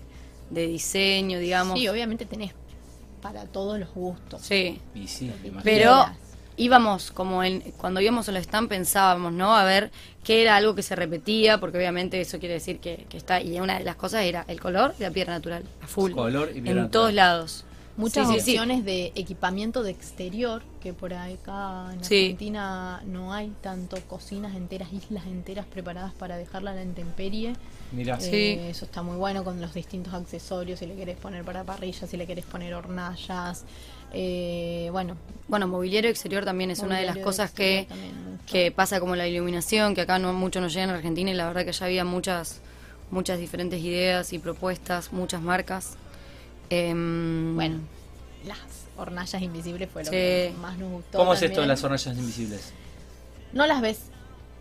de 0.50 0.66
diseño, 0.66 1.38
digamos. 1.38 1.78
Sí, 1.78 1.86
obviamente 1.88 2.24
tenés 2.26 2.52
para 3.24 3.46
todos 3.46 3.80
los 3.80 3.88
gustos. 3.94 4.42
Sí, 4.42 4.78
Y. 4.94 5.08
Pero 5.62 6.04
íbamos 6.58 7.10
como 7.10 7.42
en, 7.42 7.62
cuando 7.78 8.02
íbamos 8.02 8.28
al 8.28 8.36
stand 8.36 8.68
pensábamos, 8.68 9.32
¿no? 9.32 9.56
A 9.56 9.64
ver 9.64 9.90
qué 10.22 10.42
era 10.42 10.56
algo 10.56 10.74
que 10.74 10.82
se 10.82 10.94
repetía, 10.94 11.58
porque 11.58 11.78
obviamente 11.78 12.20
eso 12.20 12.38
quiere 12.38 12.52
decir 12.52 12.80
que, 12.80 13.06
que 13.08 13.16
está, 13.16 13.40
y 13.40 13.58
una 13.58 13.78
de 13.78 13.84
las 13.84 13.96
cosas 13.96 14.24
era 14.24 14.44
el 14.46 14.60
color 14.60 14.94
y 14.98 15.02
la 15.04 15.10
piedra 15.10 15.32
natural, 15.32 15.64
a 15.82 15.86
full. 15.86 16.12
Color 16.12 16.50
y 16.50 16.60
piedra 16.60 16.70
En 16.70 16.76
natural. 16.76 16.90
todos 16.90 17.14
lados. 17.14 17.64
Muchas 17.96 18.26
Sí, 18.26 18.34
sí, 18.34 18.40
sí. 18.40 18.50
opciones 18.52 18.84
de 18.84 19.12
equipamiento 19.14 19.82
de 19.84 19.92
exterior, 19.92 20.62
que 20.82 20.92
por 20.92 21.14
acá 21.14 21.90
en 21.92 22.02
Sí. 22.02 22.22
Argentina 22.24 23.00
no 23.06 23.32
hay 23.32 23.52
tanto 23.60 23.96
cocinas 24.08 24.56
enteras, 24.56 24.92
islas 24.92 25.26
enteras 25.26 25.64
preparadas 25.66 26.12
para 26.12 26.36
dejarla 26.36 26.72
a 26.72 26.74
la 26.74 26.82
intemperie. 26.82 27.52
Mirá. 27.92 28.18
Sí. 28.18 28.30
Eh, 28.34 28.70
eso 28.70 28.84
está 28.86 29.02
muy 29.02 29.16
bueno 29.16 29.44
con 29.44 29.60
los 29.60 29.74
distintos 29.74 30.12
accesorios, 30.12 30.80
si 30.80 30.86
le 30.86 30.96
querés 30.96 31.16
poner 31.18 31.44
para 31.44 31.62
parrillas, 31.62 32.10
si 32.10 32.16
le 32.16 32.26
querés 32.26 32.44
poner 32.44 32.74
hornallas. 32.74 33.64
Eh, 34.12 34.88
bueno, 34.92 35.16
Bueno, 35.46 35.68
mobiliario 35.68 36.10
exterior 36.10 36.44
también 36.44 36.70
es 36.70 36.80
una 36.80 36.98
de 36.98 37.04
las 37.06 37.18
cosas 37.18 37.52
que, 37.52 37.86
que 38.46 38.70
pasa 38.72 38.98
como 38.98 39.14
la 39.14 39.28
iluminación, 39.28 39.94
que 39.94 40.00
acá 40.00 40.18
no 40.18 40.32
mucho 40.32 40.60
nos 40.60 40.72
llega 40.72 40.84
en 40.84 40.90
Argentina 40.90 41.30
y 41.30 41.34
la 41.34 41.46
verdad 41.46 41.64
que 41.64 41.72
ya 41.72 41.86
había 41.86 42.04
muchas 42.04 42.60
muchas 43.10 43.38
diferentes 43.38 43.80
ideas 43.80 44.32
y 44.32 44.38
propuestas, 44.40 45.12
muchas 45.12 45.40
marcas. 45.40 45.96
Em, 46.70 47.54
Bueno, 47.54 47.80
las 48.46 48.58
hornallas 48.96 49.42
invisibles 49.42 49.88
fue 49.90 50.02
lo 50.02 50.06
Sí. 50.10 50.16
que 50.16 50.54
más 50.60 50.78
nos 50.78 50.90
gustó. 50.90 51.18
¿Cómo 51.18 51.34
es 51.34 51.42
esto 51.42 51.60
de 51.60 51.66
las 51.66 51.82
hornallas 51.84 52.16
invisibles? 52.16 52.72
No 53.52 53.66
las 53.66 53.80
ves. 53.80 54.00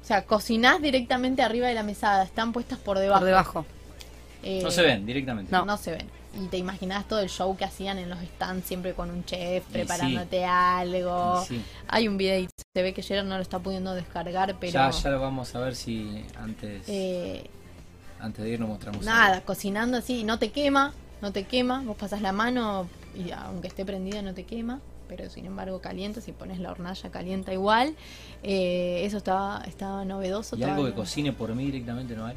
O 0.02 0.06
sea, 0.06 0.26
cocinás 0.26 0.82
directamente 0.82 1.42
arriba 1.42 1.68
de 1.68 1.74
la 1.74 1.84
mesada, 1.84 2.24
están 2.24 2.52
puestas 2.52 2.78
por 2.80 3.00
debajo. 3.00 3.20
por 3.20 3.26
debajo. 3.28 3.66
Eh, 4.44 4.60
No 4.62 4.72
se 4.72 4.82
ven 4.82 5.06
directamente. 5.06 5.52
No. 5.52 5.66
No. 5.66 5.78
se 5.78 5.92
ven. 5.92 6.10
Y 6.36 6.48
te 6.48 6.58
imaginás 6.58 7.08
todo 7.08 7.20
el 7.20 7.30
show 7.30 7.56
que 7.56 7.64
hacían 7.64 8.00
en 8.00 8.10
los 8.10 8.20
stands, 8.20 8.66
siempre 8.66 8.94
con 8.96 9.10
un 9.12 9.24
chef, 9.24 9.64
preparándote 9.72 10.44
algo. 10.44 11.46
Sí. 11.48 11.64
Hay 11.88 12.08
un 12.08 12.18
video, 12.18 12.48
se 12.74 12.82
ve 12.82 12.92
que 12.94 13.04
Gerard 13.04 13.26
no 13.28 13.36
lo 13.38 13.42
está 13.44 13.60
pudiendo 13.60 13.94
descargar, 13.94 14.56
pero... 14.60 14.74
Ya, 14.74 14.90
ya 14.90 15.10
lo 15.12 15.22
vamos 15.22 15.54
a 15.56 15.60
ver 15.60 15.76
si 15.76 16.26
antes, 16.40 16.84
eh, 16.88 17.48
antes 18.20 18.44
de 18.44 18.50
ir 18.50 18.60
nos 18.60 18.68
mostramos. 18.70 19.06
nada, 19.06 19.34
algo. 19.36 19.46
cocinando 19.46 19.98
así, 20.00 20.24
no 20.24 20.40
te 20.40 20.52
quema, 20.52 20.94
no 21.24 21.32
te 21.32 21.46
quema, 21.46 21.82
vos 21.86 21.96
pasas 21.96 22.22
la 22.22 22.34
mano 22.34 22.90
y 23.16 23.32
aunque 23.32 23.70
esté 23.70 23.86
prendida 23.86 24.22
no 24.22 24.34
te 24.34 24.44
quema, 24.44 24.82
pero 25.08 25.30
sin 25.30 25.46
embargo 25.46 25.80
calienta, 25.80 26.20
si 26.20 26.34
pones 26.34 26.60
la 26.60 26.70
hornalla 26.70 27.10
calienta 27.12 27.54
igual. 27.54 27.96
Eh, 28.44 29.04
eso 29.06 29.18
estaba, 29.18 29.64
estaba 29.66 30.04
novedoso. 30.04 30.58
¿Y 30.58 30.64
algo 30.64 30.84
que 30.86 30.94
cocine 30.94 31.32
por 31.32 31.56
mí 31.56 31.64
directamente 31.64 32.14
no 32.14 32.26
hay? 32.26 32.36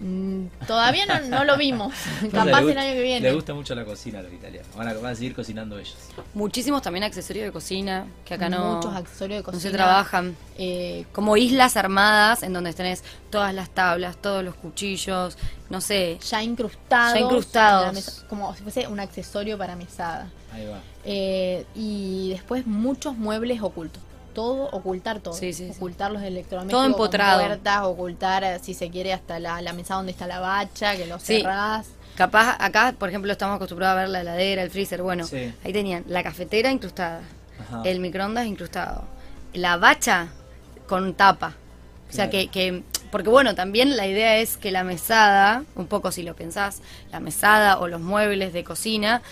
Mm, 0.00 0.46
todavía 0.66 1.06
no, 1.06 1.20
no 1.28 1.44
lo 1.44 1.56
vimos, 1.56 1.94
No 2.22 2.30
capaz 2.44 2.62
el 2.62 2.76
año 2.76 2.92
que 2.94 3.02
viene. 3.02 3.20
Le 3.20 3.32
gusta 3.34 3.54
mucho 3.54 3.74
la 3.74 3.84
cocina 3.84 4.18
a 4.18 4.22
los 4.22 4.32
italianos. 4.32 4.68
Van 4.76 4.88
a, 4.88 4.94
van 4.94 5.12
a 5.12 5.14
seguir 5.14 5.34
cocinando 5.34 5.78
ellos. 5.78 5.96
Muchísimos 6.34 6.82
también 6.82 7.04
accesorios 7.04 7.46
de 7.46 7.52
cocina, 7.52 8.06
que 8.24 8.34
acá 8.34 8.48
no, 8.48 8.74
Muchos 8.76 8.94
accesorios 8.94 9.38
de 9.38 9.42
no 9.42 9.44
cocina. 9.52 9.60
se 9.62 9.70
trabajan. 9.70 10.36
Eh, 10.58 11.06
Como 11.12 11.36
islas 11.36 11.76
armadas 11.76 12.42
en 12.42 12.52
donde 12.52 12.72
tenés 12.72 13.04
todas 13.30 13.54
las 13.54 13.70
tablas, 13.70 14.16
todos 14.16 14.42
los 14.44 14.54
cuchillos, 14.56 15.38
no 15.70 15.80
sé. 15.80 16.18
ya 16.28 16.42
incrustados. 16.42 17.14
Ya 17.14 17.20
incrustados. 17.20 17.94
mesa, 17.94 18.26
como 18.28 18.54
si 18.56 18.62
fuese 18.62 18.88
un 18.88 18.98
accesorio 19.00 19.56
para 19.58 19.76
mesada. 19.76 20.28
Ahí 20.52 20.66
va. 20.66 20.80
Eh, 21.04 21.66
y 21.74 22.30
después 22.30 22.66
muchos 22.66 23.16
muebles 23.16 23.62
ocultos. 23.62 24.02
Todo, 24.34 24.68
ocultar 24.70 25.20
todo. 25.20 25.34
Sí, 25.34 25.52
sí, 25.52 25.68
sí. 25.68 25.74
ocultar 25.76 26.10
los 26.12 26.22
electrodomésticos. 26.22 26.78
Todo 26.82 26.84
empotrado. 26.86 27.38
Con 27.40 27.48
puertas, 27.48 27.82
ocultar, 27.84 28.44
eh, 28.44 28.58
si 28.62 28.74
se 28.74 28.90
quiere, 28.90 29.12
hasta 29.12 29.38
la, 29.38 29.62
la 29.62 29.72
mesa 29.72 29.94
donde 29.94 30.12
está 30.12 30.26
la 30.26 30.40
bacha, 30.40 30.96
que 30.96 31.06
lo 31.06 31.18
Sí. 31.20 31.38
cerrás. 31.40 31.86
Capaz, 32.16 32.56
acá, 32.60 32.94
por 32.98 33.08
ejemplo, 33.08 33.32
estamos 33.32 33.56
acostumbrados 33.56 33.96
a 33.96 34.00
ver 34.00 34.08
la 34.08 34.20
heladera, 34.20 34.62
el 34.62 34.70
freezer. 34.70 35.02
Bueno, 35.02 35.24
Sí. 35.26 35.52
ahí 35.64 35.72
tenían 35.72 36.04
la 36.08 36.22
cafetera 36.22 36.70
incrustada, 36.70 37.22
Ajá. 37.60 37.82
el 37.84 38.00
microondas 38.00 38.46
incrustado, 38.46 39.04
la 39.52 39.76
bacha 39.76 40.28
con 40.86 41.14
tapa. 41.14 41.54
O 42.08 42.12
sea, 42.12 42.28
Claro. 42.30 42.30
que, 42.30 42.48
que. 42.48 42.82
Porque 43.10 43.30
bueno, 43.30 43.54
también 43.54 43.96
la 43.96 44.06
idea 44.08 44.36
es 44.38 44.56
que 44.56 44.72
la 44.72 44.82
mesada, 44.82 45.62
un 45.76 45.86
poco 45.86 46.10
si 46.12 46.22
lo 46.24 46.34
pensás, 46.34 46.80
la 47.12 47.20
mesada 47.20 47.78
o 47.78 47.86
los 47.88 48.00
muebles 48.00 48.52
de 48.52 48.64
cocina 48.64 49.22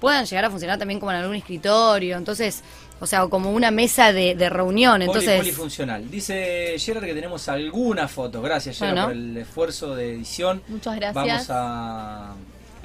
puedan 0.00 0.24
llegar 0.26 0.44
a 0.46 0.50
funcionar 0.50 0.78
también 0.78 0.98
como 0.98 1.12
en 1.12 1.18
algún 1.18 1.36
escritorio. 1.36 2.16
Entonces, 2.16 2.62
o 3.00 3.06
sea, 3.06 3.26
como 3.28 3.50
una 3.52 3.70
mesa 3.70 4.12
de, 4.12 4.34
de 4.34 4.50
reunión. 4.50 4.92
Poli- 5.00 5.04
Entonces, 5.06 5.38
polifuncional. 5.38 6.10
Dice 6.10 6.74
Gerard 6.78 7.04
que 7.04 7.14
tenemos 7.14 7.48
algunas 7.48 8.10
fotos. 8.10 8.42
Gracias, 8.42 8.78
Gerard, 8.78 8.92
Bueno. 8.94 9.06
por 9.08 9.12
el 9.16 9.36
esfuerzo 9.38 9.94
de 9.96 10.14
edición. 10.14 10.62
Muchas 10.68 10.96
gracias. 10.96 11.14
Vamos 11.14 11.46
a. 11.50 12.34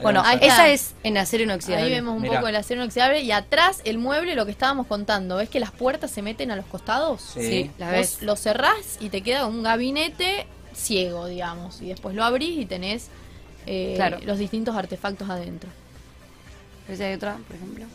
bueno, 0.01 0.21
ahí 0.25 0.39
esa 0.41 0.69
es 0.69 0.93
en 1.03 1.17
acero 1.17 1.43
inoxidable. 1.43 1.85
Ahí 1.85 1.91
vemos 1.91 2.15
un 2.15 2.21
Mirá. 2.21 2.35
poco 2.35 2.47
el 2.47 2.55
acero 2.55 2.81
inoxidable. 2.81 3.21
Y 3.21 3.31
atrás, 3.31 3.81
el 3.85 3.97
mueble, 3.97 4.35
lo 4.35 4.45
que 4.45 4.51
estábamos 4.51 4.87
contando. 4.87 5.37
¿Ves 5.37 5.49
que 5.49 5.59
las 5.59 5.71
puertas 5.71 6.11
se 6.11 6.21
meten 6.21 6.49
a 6.51 6.55
los 6.55 6.65
costados? 6.65 7.21
Sí. 7.33 7.41
Sí, 7.41 7.71
la 7.77 7.87
Vos 7.87 7.95
ves. 7.95 8.21
lo 8.21 8.35
cerrás 8.35 8.97
y 8.99 9.09
te 9.09 9.21
queda 9.21 9.45
un 9.47 9.63
gabinete 9.63 10.47
ciego, 10.73 11.27
digamos. 11.27 11.81
Y 11.81 11.87
después 11.89 12.15
lo 12.15 12.23
abrís 12.23 12.59
y 12.59 12.65
tenés 12.65 13.07
eh, 13.65 13.93
Claro. 13.95 14.17
los 14.25 14.37
distintos 14.37 14.75
artefactos 14.75 15.29
adentro. 15.29 15.69
Esa 16.87 17.05
hay 17.05 17.13
otra, 17.15 17.37
por 17.47 17.55
ejemplo. 17.55 17.85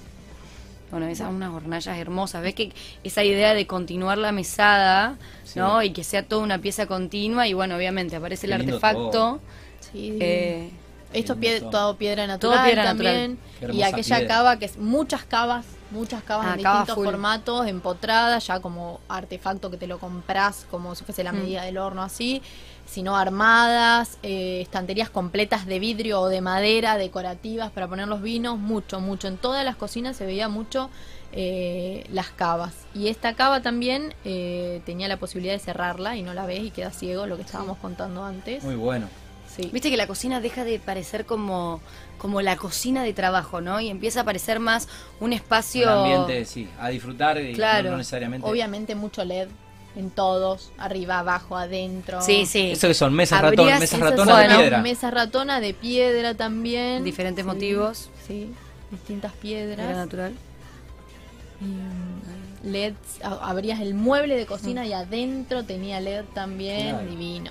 Bueno, 0.90 1.06
esas 1.06 1.26
son 1.28 1.36
unas 1.36 1.52
hornallas 1.54 1.96
hermosas. 1.98 2.42
¿Ves 2.42 2.54
que 2.54 2.72
esa 3.04 3.22
idea 3.22 3.54
de 3.54 3.66
continuar 3.66 4.18
la 4.18 4.32
mesada, 4.32 5.16
Sí. 5.44 5.58
¿no? 5.58 5.82
Y 5.82 5.90
que 5.92 6.02
sea 6.04 6.24
toda 6.24 6.42
una 6.42 6.58
pieza 6.58 6.86
continua 6.86 7.46
y 7.46 7.52
bueno, 7.54 7.76
obviamente 7.76 8.16
aparece 8.16 8.46
el 8.46 8.50
Qué 8.56 8.58
artefacto. 8.64 9.10
todo. 9.10 9.40
Sí, 9.80 10.16
eh, 10.20 10.70
Esto 11.12 11.36
pie- 11.36 11.54
lindo. 11.54 11.70
todo 11.70 11.96
piedra 11.96 12.26
natural 12.26 12.64
piedra 12.66 12.84
también. 12.84 13.38
Qué 13.60 13.72
Y 13.72 13.82
aquella 13.82 14.16
piedra. 14.18 14.34
cava 14.34 14.58
que 14.58 14.64
es 14.66 14.78
muchas 14.78 15.24
cavas, 15.24 15.66
muchas 15.90 16.22
cavas 16.22 16.46
Ah, 16.48 16.54
en 16.56 16.62
cava 16.62 16.78
distintos 16.80 16.94
full. 16.96 17.04
formatos, 17.06 17.66
empotradas, 17.66 18.46
ya 18.46 18.60
como 18.60 19.00
artefacto 19.08 19.70
que 19.70 19.76
te 19.76 19.86
lo 19.86 19.98
compras 19.98 20.66
como 20.70 20.94
si 20.94 21.04
fuese 21.04 21.24
la 21.24 21.32
Mm. 21.32 21.36
medida 21.38 21.62
del 21.64 21.78
horno 21.78 22.02
así, 22.02 22.42
sino 22.90 23.16
armadas, 23.16 24.18
eh, 24.24 24.60
estanterías 24.60 25.10
completas 25.10 25.64
de 25.64 25.78
vidrio 25.78 26.20
o 26.20 26.28
de 26.28 26.40
madera, 26.40 26.96
decorativas 26.96 27.70
para 27.70 27.86
poner 27.86 28.08
los 28.08 28.20
vinos, 28.20 28.58
mucho, 28.58 28.98
mucho. 28.98 29.28
En 29.28 29.36
todas 29.36 29.64
las 29.64 29.76
cocinas 29.76 30.16
se 30.16 30.26
veía 30.26 30.48
mucho 30.48 30.90
eh, 31.32 32.04
las 32.10 32.30
cavas. 32.30 32.74
Y 32.92 33.06
esta 33.06 33.34
cava 33.34 33.62
también 33.62 34.12
eh, 34.24 34.82
tenía 34.86 35.06
la 35.06 35.18
posibilidad 35.18 35.52
de 35.54 35.60
cerrarla 35.60 36.16
y 36.16 36.22
no 36.22 36.34
la 36.34 36.46
ves 36.46 36.64
y 36.64 36.70
queda 36.72 36.90
ciego, 36.90 37.26
lo 37.26 37.36
que 37.36 37.42
estábamos 37.42 37.78
contando 37.78 38.24
antes. 38.24 38.64
Muy 38.64 38.74
bueno. 38.74 39.08
Sí. 39.46 39.70
Viste 39.72 39.88
que 39.88 39.96
la 39.96 40.08
cocina 40.08 40.40
deja 40.40 40.64
de 40.64 40.80
parecer 40.80 41.26
como, 41.26 41.80
como 42.18 42.42
la 42.42 42.56
cocina 42.56 43.04
de 43.04 43.12
trabajo, 43.12 43.60
¿no? 43.60 43.80
Y 43.80 43.88
empieza 43.88 44.22
a 44.22 44.24
parecer 44.24 44.58
más 44.58 44.88
un 45.20 45.32
espacio... 45.32 45.82
Un 45.86 45.98
ambiente, 46.12 46.44
sí, 46.44 46.68
a 46.80 46.88
disfrutar 46.88 47.40
y 47.40 47.52
Claro. 47.54 47.84
no, 47.84 47.90
no 47.92 47.98
necesariamente. 47.98 48.48
Obviamente 48.48 48.96
mucho 48.96 49.24
LED 49.24 49.48
en 49.96 50.10
todos, 50.10 50.70
arriba, 50.78 51.18
abajo, 51.18 51.56
adentro. 51.56 52.20
Sí, 52.22 52.46
sí. 52.46 52.70
¿Eso 52.72 52.88
que 52.88 52.94
son? 52.94 53.12
¿Mesas 53.14 53.40
ratón, 53.42 53.66
mesas 53.66 53.82
esas 53.82 54.00
ratonas 54.00 54.38
de 54.48 54.56
piedra? 54.56 54.78
Mesa 54.82 55.10
ratona 55.10 55.60
de 55.60 55.74
piedra 55.74 56.34
también. 56.34 57.02
Diferentes 57.04 57.44
Sí, 57.44 57.46
motivos. 57.48 58.08
Sí, 58.26 58.52
distintas 58.90 59.32
Era 59.32 59.40
piedras. 59.40 59.96
natural. 59.96 60.32
Y, 61.60 61.64
mm, 61.64 62.70
LED, 62.72 62.94
a- 63.22 63.48
abrías 63.50 63.80
el 63.80 63.94
mueble 63.94 64.36
de 64.36 64.46
cocina 64.46 64.86
y 64.86 64.92
adentro 64.92 65.64
tenía 65.64 66.00
LED 66.00 66.24
también, 66.34 66.90
Claro. 66.90 67.10
divino. 67.10 67.50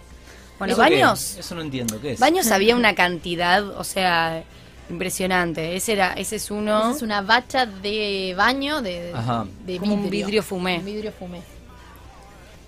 Bueno, 0.58 0.74
¿Eso 0.74 0.84
qué? 0.84 0.90
baños. 1.02 1.36
Eso 1.38 1.56
no 1.56 1.62
entiendo, 1.62 2.00
¿qué 2.02 2.14
es? 2.14 2.20
Baños 2.20 2.50
había 2.52 2.76
una 2.76 2.96
cantidad, 2.96 3.64
o 3.78 3.84
sea, 3.84 4.44
impresionante. 4.90 5.76
Ese 5.76 5.94
era, 5.94 6.14
ese 6.14 6.38
es 6.38 6.50
uno. 6.52 6.80
Esa 6.80 6.92
es 6.98 7.02
una 7.02 7.22
bacha 7.22 7.66
de 7.66 8.34
baño 8.36 8.82
de, 8.82 9.12
Ajá. 9.14 9.46
de 9.66 9.78
Como 9.78 9.94
un 9.94 10.10
vidrio 10.10 10.42
fumé. 10.42 10.80
Un 10.80 10.86
vidrio 10.86 11.12
fumé. 11.12 11.42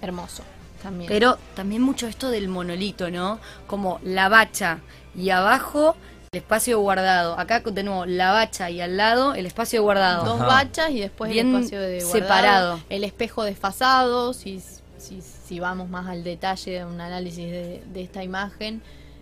Hermoso 0.02 0.44
también. 0.82 1.08
Pero 1.08 1.38
también 1.56 1.82
mucho 1.82 2.08
esto 2.08 2.30
del 2.30 2.48
monolito, 2.48 3.10
¿no? 3.12 3.40
Como 3.68 4.00
la 4.04 4.30
bacha 4.30 4.80
y 5.16 5.30
abajo 5.30 5.96
el 6.32 6.40
espacio 6.40 6.80
guardado. 6.80 7.38
Acá 7.38 7.60
de 7.60 7.84
nuevo 7.84 8.06
la 8.06 8.32
bacha 8.32 8.70
y 8.70 8.82
al 8.82 8.98
lado 8.98 9.34
el 9.36 9.46
espacio 9.46 9.84
guardado. 9.84 10.26
dos 10.26 10.40
Ajá. 10.42 10.48
bachas 10.48 10.90
y 10.92 11.00
después 11.02 11.32
Bien 11.32 11.48
el 11.50 11.56
espacio 11.56 11.80
de 11.82 12.00
guardado, 12.04 12.12
separado. 12.14 12.80
el 12.90 13.04
espejo 13.04 13.44
desfasado 13.44 14.34
si, 14.34 14.62
si, 14.98 15.22
si 15.22 15.60
vamos 15.60 15.90
más 15.90 16.08
al 16.08 16.24
detalle 16.24 16.72
de 16.80 16.86
un 16.86 17.00
análisis 17.02 17.52
de, 17.52 17.84
de 17.86 18.02
esta 18.02 18.24
imagen 18.24 18.82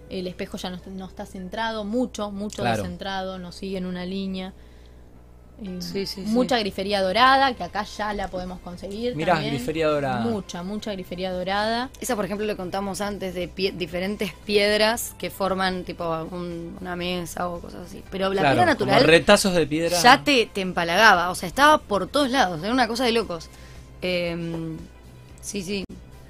el 0.09 0.27
espejo 0.27 0.57
ya 0.57 0.69
no, 0.69 0.75
está- 0.77 0.89
no 0.91 1.05
está 1.05 1.25
centrado 1.25 1.83
mucho 1.83 2.31
mucho 2.31 2.61
Claro. 2.61 2.83
descentrado 2.83 3.37
no 3.39 3.51
sigue 3.51 3.77
en 3.79 3.85
una 3.85 4.05
línea 4.05 4.53
Eh, 5.61 5.81
Sí, 5.81 6.05
sí, 6.05 6.23
sí. 6.23 6.31
mucha 6.31 6.57
grifería 6.59 7.01
dorada 7.01 7.53
que 7.53 7.63
acá 7.63 7.83
ya 7.83 8.13
la 8.13 8.29
podemos 8.29 8.59
conseguir 8.59 9.15
Mirá, 9.15 9.33
también. 9.33 9.55
grifería 9.55 9.87
dorada. 9.87 10.21
mucha 10.21 10.63
mucha 10.63 10.91
grifería 10.93 11.31
dorada 11.33 11.89
Esa, 11.99 12.15
por 12.15 12.23
ejemplo, 12.25 12.45
lo 12.47 12.55
contamos 12.55 13.01
antes 13.01 13.33
de 13.33 13.49
pie- 13.53 13.73
diferentes 13.73 14.31
piedras 14.45 15.15
que 15.17 15.29
forman 15.29 15.83
tipo 15.83 16.05
un- 16.31 16.77
una 16.79 16.95
mesa 16.95 17.49
o 17.49 17.59
cosas 17.59 17.87
así. 17.87 18.03
Pero 18.09 18.33
la 18.33 18.41
Claro, 18.41 18.55
piedra 18.57 18.75
como 18.75 18.91
natural 18.91 19.09
retazos 19.09 19.53
de 19.53 19.67
piedra. 19.67 19.99
ya 20.01 20.23
te, 20.23 20.45
te 20.53 20.61
empalagaba, 20.61 21.29
o 21.29 21.35
sea, 21.35 21.47
estaba 21.47 21.77
por 21.79 22.07
todos 22.07 22.29
lados, 22.29 22.63
era 22.63 22.71
una 22.71 22.87
cosa 22.87 23.03
de 23.03 23.11
locos. 23.11 23.49
Eh, 24.01 24.77
sí, 25.41 25.61
sí. 25.61 25.83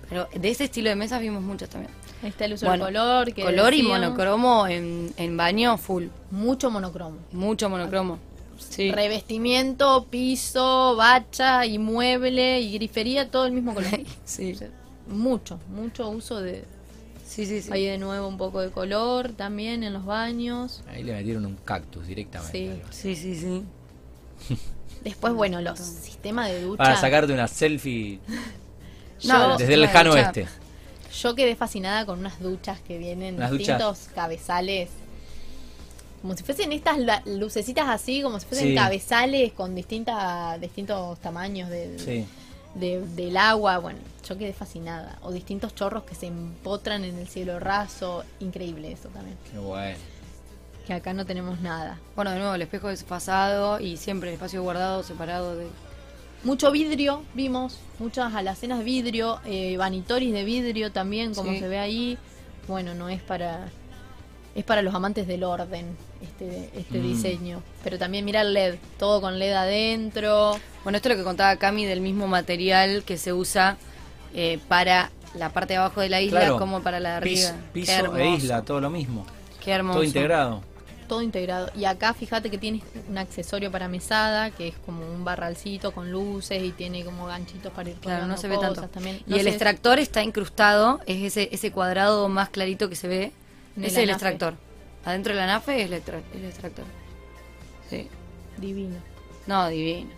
Pero 0.09 0.27
de 0.33 0.49
ese 0.49 0.63
estilo 0.63 0.89
de 0.89 0.95
mesas 0.95 1.21
vimos 1.21 1.43
muchas 1.43 1.69
también. 1.69 1.93
ahí 2.23 2.29
está 2.29 2.45
el 2.45 2.53
uso 2.53 2.65
Bueno, 2.65 2.85
del 2.85 2.95
color 2.95 3.33
que 3.33 3.43
Color 3.43 3.73
y 3.75 3.83
monocromo 3.83 4.67
en, 4.67 5.13
en 5.17 5.37
baño 5.37 5.77
full, 5.77 6.05
mucho 6.31 6.71
monocromo 6.71 7.17
mucho 7.31 7.69
monocromo. 7.69 8.17
Sí. 8.59 8.91
revestimiento, 8.91 10.05
piso, 10.09 10.95
bacha 10.95 11.65
y 11.65 11.79
mueble 11.79 12.61
y 12.61 12.73
grifería, 12.73 13.29
todo 13.29 13.45
el 13.45 13.53
mismo 13.53 13.73
color. 13.73 13.89
Sí, 14.25 14.53
O 14.53 14.55
sea, 14.57 14.69
mucho, 15.07 15.59
mucho 15.69 16.09
uso 16.09 16.41
de... 16.41 16.65
sí, 17.25 17.45
sí. 17.45 17.61
sí. 17.61 17.69
Ahí 17.71 17.85
de 17.85 17.97
nuevo 17.97 18.27
un 18.27 18.37
poco 18.37 18.61
de 18.61 18.69
color 18.69 19.31
también 19.33 19.83
en 19.83 19.93
los 19.93 20.05
baños. 20.05 20.83
Ahí 20.87 21.03
le 21.03 21.13
metieron 21.13 21.45
un 21.45 21.55
cactus 21.55 22.05
directamente. 22.07 22.81
Sí. 22.91 23.15
Sí, 23.15 23.35
sí, 23.35 23.39
sí. 23.39 24.55
Después, 25.03 25.33
bueno, 25.33 25.61
los 25.61 25.79
sistemas 25.79 26.49
de 26.49 26.61
ducha. 26.61 26.83
Para 26.83 26.95
sacarte 26.97 27.33
una 27.33 27.47
selfie 27.47 28.19
desde 29.57 29.73
el 29.73 29.81
lejano 29.81 30.11
oeste. 30.11 30.47
Yo 31.21 31.35
quedé 31.35 31.55
fascinada 31.55 32.05
con 32.05 32.19
unas 32.19 32.39
duchas 32.39 32.79
que 32.81 32.97
vienen 32.97 33.35
Unas 33.35 33.51
distintos 33.51 34.09
cabezales. 34.13 34.89
Como 36.21 36.36
si 36.36 36.43
fuesen 36.43 36.71
estas 36.73 36.97
lucecitas 37.25 37.88
así, 37.88 38.21
como 38.21 38.39
si 38.39 38.45
fuesen 38.45 38.69
Sí. 38.69 38.75
cabezales 38.75 39.53
con 39.53 39.73
distintas, 39.73 40.60
distintos 40.60 41.17
tamaños 41.19 41.69
de, 41.69 41.97
Sí. 41.99 42.25
de- 42.75 43.05
del 43.15 43.38
agua. 43.38 43.77
Bueno, 43.77 43.99
yo 44.27 44.38
quedé 44.38 44.51
fascinada. 44.53 45.17
O 45.21 45.32
distintos 45.32 45.73
chorros 45.75 46.03
que 46.03 46.15
se 46.15 46.27
empotran 46.27 47.05
en 47.05 47.17
el 47.17 47.27
cielo 47.27 47.60
raso. 47.60 48.23
Increíble 48.41 48.91
eso 48.91 49.08
también. 49.10 49.38
Qué 49.51 49.60
bueno. 49.60 49.97
Que 50.86 50.93
acá 50.93 51.13
no 51.13 51.25
tenemos 51.25 51.62
nada. 51.62 51.99
Bueno, 52.15 52.32
de 52.32 52.39
nuevo, 52.39 52.53
el 52.55 52.62
espejo 52.63 52.88
desfasado 52.89 53.79
y 53.79 53.95
siempre 53.97 54.29
el 54.29 54.34
espacio 54.34 54.62
guardado, 54.63 55.03
separado 55.03 55.55
de... 55.55 55.67
Mucho 56.43 56.71
vidrio, 56.71 57.23
vimos. 57.34 57.77
Muchas 57.99 58.34
alacenas 58.34 58.79
de 58.79 58.84
vidrio. 58.86 59.39
Eh, 59.45 59.77
vanitoris 59.77 60.34
de 60.34 60.43
vidrio 60.43 60.91
también, 60.91 61.34
como 61.36 61.51
Sí. 61.51 61.60
se 61.60 61.67
ve 61.67 61.77
ahí. 61.79 62.17
Bueno, 62.67 62.93
no 62.95 63.08
es 63.10 63.21
para... 63.21 63.69
Es 64.59 64.65
para 64.65 64.81
los 64.81 64.93
amantes 64.93 65.25
del 65.25 65.43
orden 65.45 65.95
este, 66.21 66.69
este 66.77 66.99
Mm. 66.99 67.01
diseño. 67.01 67.63
Pero 67.83 67.97
también 67.97 68.25
mira 68.25 68.41
el 68.41 68.53
LED, 68.53 68.75
todo 68.97 69.21
con 69.21 69.39
LED 69.39 69.53
adentro. 69.53 70.59
Bueno, 70.83 70.97
esto 70.97 71.09
es 71.09 71.15
lo 71.15 71.21
que 71.21 71.23
contaba 71.23 71.55
Cami 71.55 71.85
del 71.85 72.01
mismo 72.01 72.27
material 72.27 73.03
que 73.05 73.17
se 73.17 73.31
usa 73.31 73.77
eh, 74.35 74.59
para 74.67 75.11
la 75.35 75.49
parte 75.49 75.73
de 75.73 75.77
abajo 75.77 76.01
de 76.01 76.09
la 76.09 76.21
isla 76.21 76.41
Claro. 76.41 76.59
como 76.59 76.81
para 76.81 76.99
la 76.99 77.11
de 77.11 77.15
arriba. 77.15 77.51
Piso, 77.73 77.93
piso 78.03 78.15
e 78.17 78.29
isla, 78.35 78.63
todo 78.63 78.81
lo 78.81 78.89
mismo. 78.89 79.25
Qué 79.63 79.71
hermoso. 79.71 79.99
Todo 79.99 80.03
integrado. 80.05 80.61
todo 81.07 81.21
integrado. 81.23 81.71
Y 81.75 81.85
acá 81.85 82.13
fíjate 82.13 82.51
que 82.51 82.59
tiene 82.59 82.83
un 83.09 83.17
accesorio 83.17 83.71
para 83.71 83.87
mesada, 83.87 84.51
que 84.51 84.67
es 84.67 84.75
como 84.85 85.03
un 85.11 85.23
barralcito 85.23 85.91
con 85.91 86.11
luces 86.11 86.61
y 86.61 86.71
tiene 86.71 87.03
como 87.03 87.25
ganchitos 87.25 87.71
para 87.73 87.89
ir 87.89 87.95
Claro, 87.95 88.27
no 88.27 88.37
se 88.37 88.47
ve 88.47 88.57
tanto. 88.59 88.83
También. 88.89 89.19
Y 89.25 89.39
el 89.39 89.47
extractor 89.47 89.97
está 89.97 90.21
incrustado, 90.21 90.99
es 91.07 91.23
ese, 91.23 91.49
ese 91.51 91.71
cuadrado 91.71 92.29
más 92.29 92.49
clarito 92.49 92.89
que 92.89 92.95
se 92.95 93.07
ve. 93.07 93.31
En 93.77 93.84
el 93.84 93.89
es 93.89 93.97
el 93.97 94.10
anafe. 94.10 94.13
extractor. 94.13 94.53
Adentro 95.05 95.34
de 95.34 95.39
la 95.39 95.47
nafe 95.47 95.82
es 95.82 95.86
el, 95.88 95.93
extra- 95.93 96.21
el 96.34 96.45
extractor. 96.45 96.86
Sí. 97.89 98.08
Divino. 98.58 98.97
No, 99.47 99.67
divino. 99.69 100.10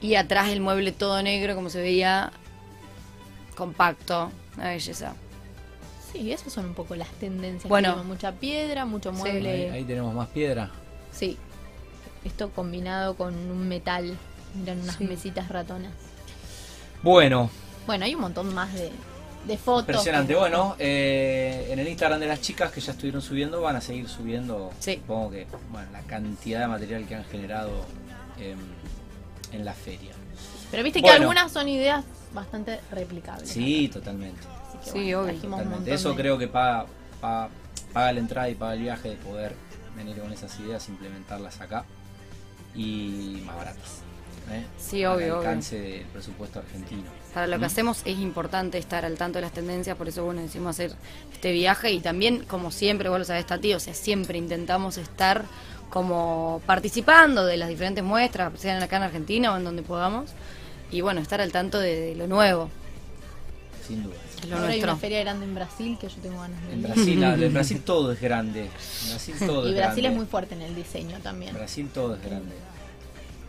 Y 0.00 0.14
atrás 0.14 0.48
el 0.50 0.60
mueble 0.60 0.92
todo 0.92 1.20
negro, 1.22 1.54
como 1.54 1.70
se 1.70 1.80
veía, 1.80 2.30
compacto, 3.56 4.30
una 4.56 4.68
belleza. 4.70 5.14
Sí, 6.12 6.32
esas 6.32 6.52
son 6.52 6.66
un 6.66 6.74
poco 6.74 6.94
las 6.94 7.08
tendencias. 7.12 7.68
Bueno. 7.68 7.88
que 7.90 7.96
vemos. 8.00 8.06
mucha 8.06 8.32
piedra, 8.32 8.84
mucho 8.84 9.12
Sí. 9.12 9.18
mueble. 9.18 9.50
Ahí, 9.50 9.78
ahí 9.78 9.84
tenemos 9.84 10.14
más 10.14 10.28
piedra. 10.28 10.70
Sí. 11.12 11.36
Esto 12.24 12.50
combinado 12.50 13.16
con 13.16 13.34
un 13.34 13.68
metal. 13.68 14.16
Miran 14.54 14.80
unas 14.80 14.96
Sí. 14.96 15.04
mesitas 15.04 15.48
ratonas. 15.48 15.92
Bueno, 17.02 17.50
Bueno, 17.86 18.04
hay 18.04 18.14
un 18.14 18.20
montón 18.20 18.54
más 18.54 18.72
de, 18.74 18.90
de 19.48 19.58
fotos. 19.58 19.82
impresionante. 19.88 20.32
que- 20.32 20.38
Bueno, 20.38 20.76
eh, 20.78 21.68
en 21.70 21.78
el 21.78 21.88
Instagram 21.88 22.20
de 22.20 22.26
las 22.26 22.40
chicas 22.40 22.70
que 22.70 22.80
ya 22.80 22.92
estuvieron 22.92 23.20
subiendo, 23.22 23.60
van 23.60 23.76
a 23.76 23.80
seguir 23.80 24.08
subiendo. 24.08 24.70
Sí. 24.78 24.94
Supongo 24.96 25.30
que 25.30 25.46
bueno, 25.70 25.88
la 25.92 26.00
cantidad 26.02 26.60
de 26.60 26.66
material 26.68 27.06
que 27.06 27.14
han 27.16 27.24
generado 27.24 27.84
en 29.52 29.64
la 29.64 29.72
feria. 29.74 30.12
Pero 30.70 30.82
viste 30.84 31.00
Bueno. 31.00 31.16
que 31.16 31.22
algunas 31.22 31.50
son 31.52 31.68
ideas 31.68 32.04
bastante 32.32 32.78
replicables. 32.92 33.48
Sí, 33.48 33.88
totalmente. 33.92 34.40
Así 34.68 34.78
que 34.78 34.84
Sí, 34.90 35.14
bueno, 35.14 35.20
obvio. 35.22 35.40
totalmente. 35.40 35.94
Eso 35.94 36.10
de- 36.10 36.16
creo 36.16 36.38
que 36.38 36.46
paga, 36.48 36.86
paga, 37.20 37.48
paga 37.92 38.12
la 38.12 38.20
entrada 38.20 38.48
y 38.50 38.54
paga 38.54 38.74
el 38.74 38.80
viaje 38.82 39.08
de 39.10 39.16
poder 39.16 39.54
venir 39.96 40.16
con 40.18 40.30
esas 40.32 40.58
ideas, 40.60 40.88
implementarlas 40.88 41.60
acá 41.60 41.84
y 42.74 43.42
más 43.46 43.56
baratas. 43.56 44.02
Sí, 44.88 45.04
Al 45.04 45.16
obvio, 45.16 45.26
obvio. 45.38 45.48
alcance 45.48 45.78
del 45.78 46.02
presupuesto 46.06 46.58
argentino. 46.60 47.02
Para 47.34 47.46
lo 47.46 47.56
que 47.58 47.62
¿Mm? 47.62 47.66
hacemos 47.66 48.00
es 48.04 48.18
importante 48.18 48.78
estar 48.78 49.04
al 49.04 49.16
tanto 49.16 49.38
de 49.38 49.42
las 49.42 49.52
tendencias, 49.52 49.96
por 49.96 50.08
eso 50.08 50.24
bueno 50.24 50.40
decidimos 50.40 50.70
hacer 50.70 50.92
este 51.32 51.52
viaje 51.52 51.92
y 51.92 52.00
también, 52.00 52.44
como 52.44 52.70
siempre, 52.70 53.08
vos 53.08 53.18
lo 53.18 53.24
sabés, 53.24 53.46
Tati, 53.46 53.74
o 53.74 53.80
sea, 53.80 53.92
siempre 53.94 54.38
intentamos 54.38 54.96
estar 54.98 55.44
como 55.90 56.60
participando 56.66 57.44
de 57.46 57.56
las 57.56 57.68
diferentes 57.68 58.02
muestras, 58.04 58.52
sean 58.58 58.82
acá 58.82 58.96
en 58.98 59.02
Argentina 59.04 59.52
o 59.52 59.56
en 59.56 59.64
donde 59.64 59.82
podamos, 59.82 60.30
y 60.90 61.00
bueno, 61.02 61.20
estar 61.20 61.40
al 61.40 61.52
tanto 61.52 61.78
de, 61.78 62.00
de 62.00 62.14
lo 62.14 62.26
nuevo, 62.26 62.70
Sin 63.86 64.02
duda. 64.04 64.14
de 64.42 64.48
lo 64.48 64.56
Ahora 64.56 64.68
hay 64.68 64.74
nuestro. 64.76 64.92
una 64.92 65.00
feria 65.00 65.20
grande 65.20 65.44
en 65.46 65.54
Brasil 65.54 65.96
que 66.00 66.08
yo 66.08 66.16
tengo 66.22 66.40
ganas 66.40 66.62
de 66.66 66.72
En 66.72 66.80
ir. 66.80 66.86
Brasil, 66.86 67.20
la- 67.20 67.34
en 67.46 67.52
Brasil 67.54 67.80
todo 67.84 68.12
es 68.12 68.20
grande. 68.20 68.60
En 69.02 69.08
Brasil 69.10 69.34
todo 69.38 69.66
Y 69.66 69.70
es 69.70 69.76
Brasil 69.76 70.02
grande. 70.02 70.08
es 70.08 70.14
muy 70.16 70.26
fuerte 70.26 70.54
en 70.54 70.62
el 70.62 70.74
diseño 70.74 71.18
también. 71.22 71.50
En 71.50 71.56
Brasil 71.56 71.88
todo 71.92 72.14
es 72.14 72.22
grande. 72.22 72.54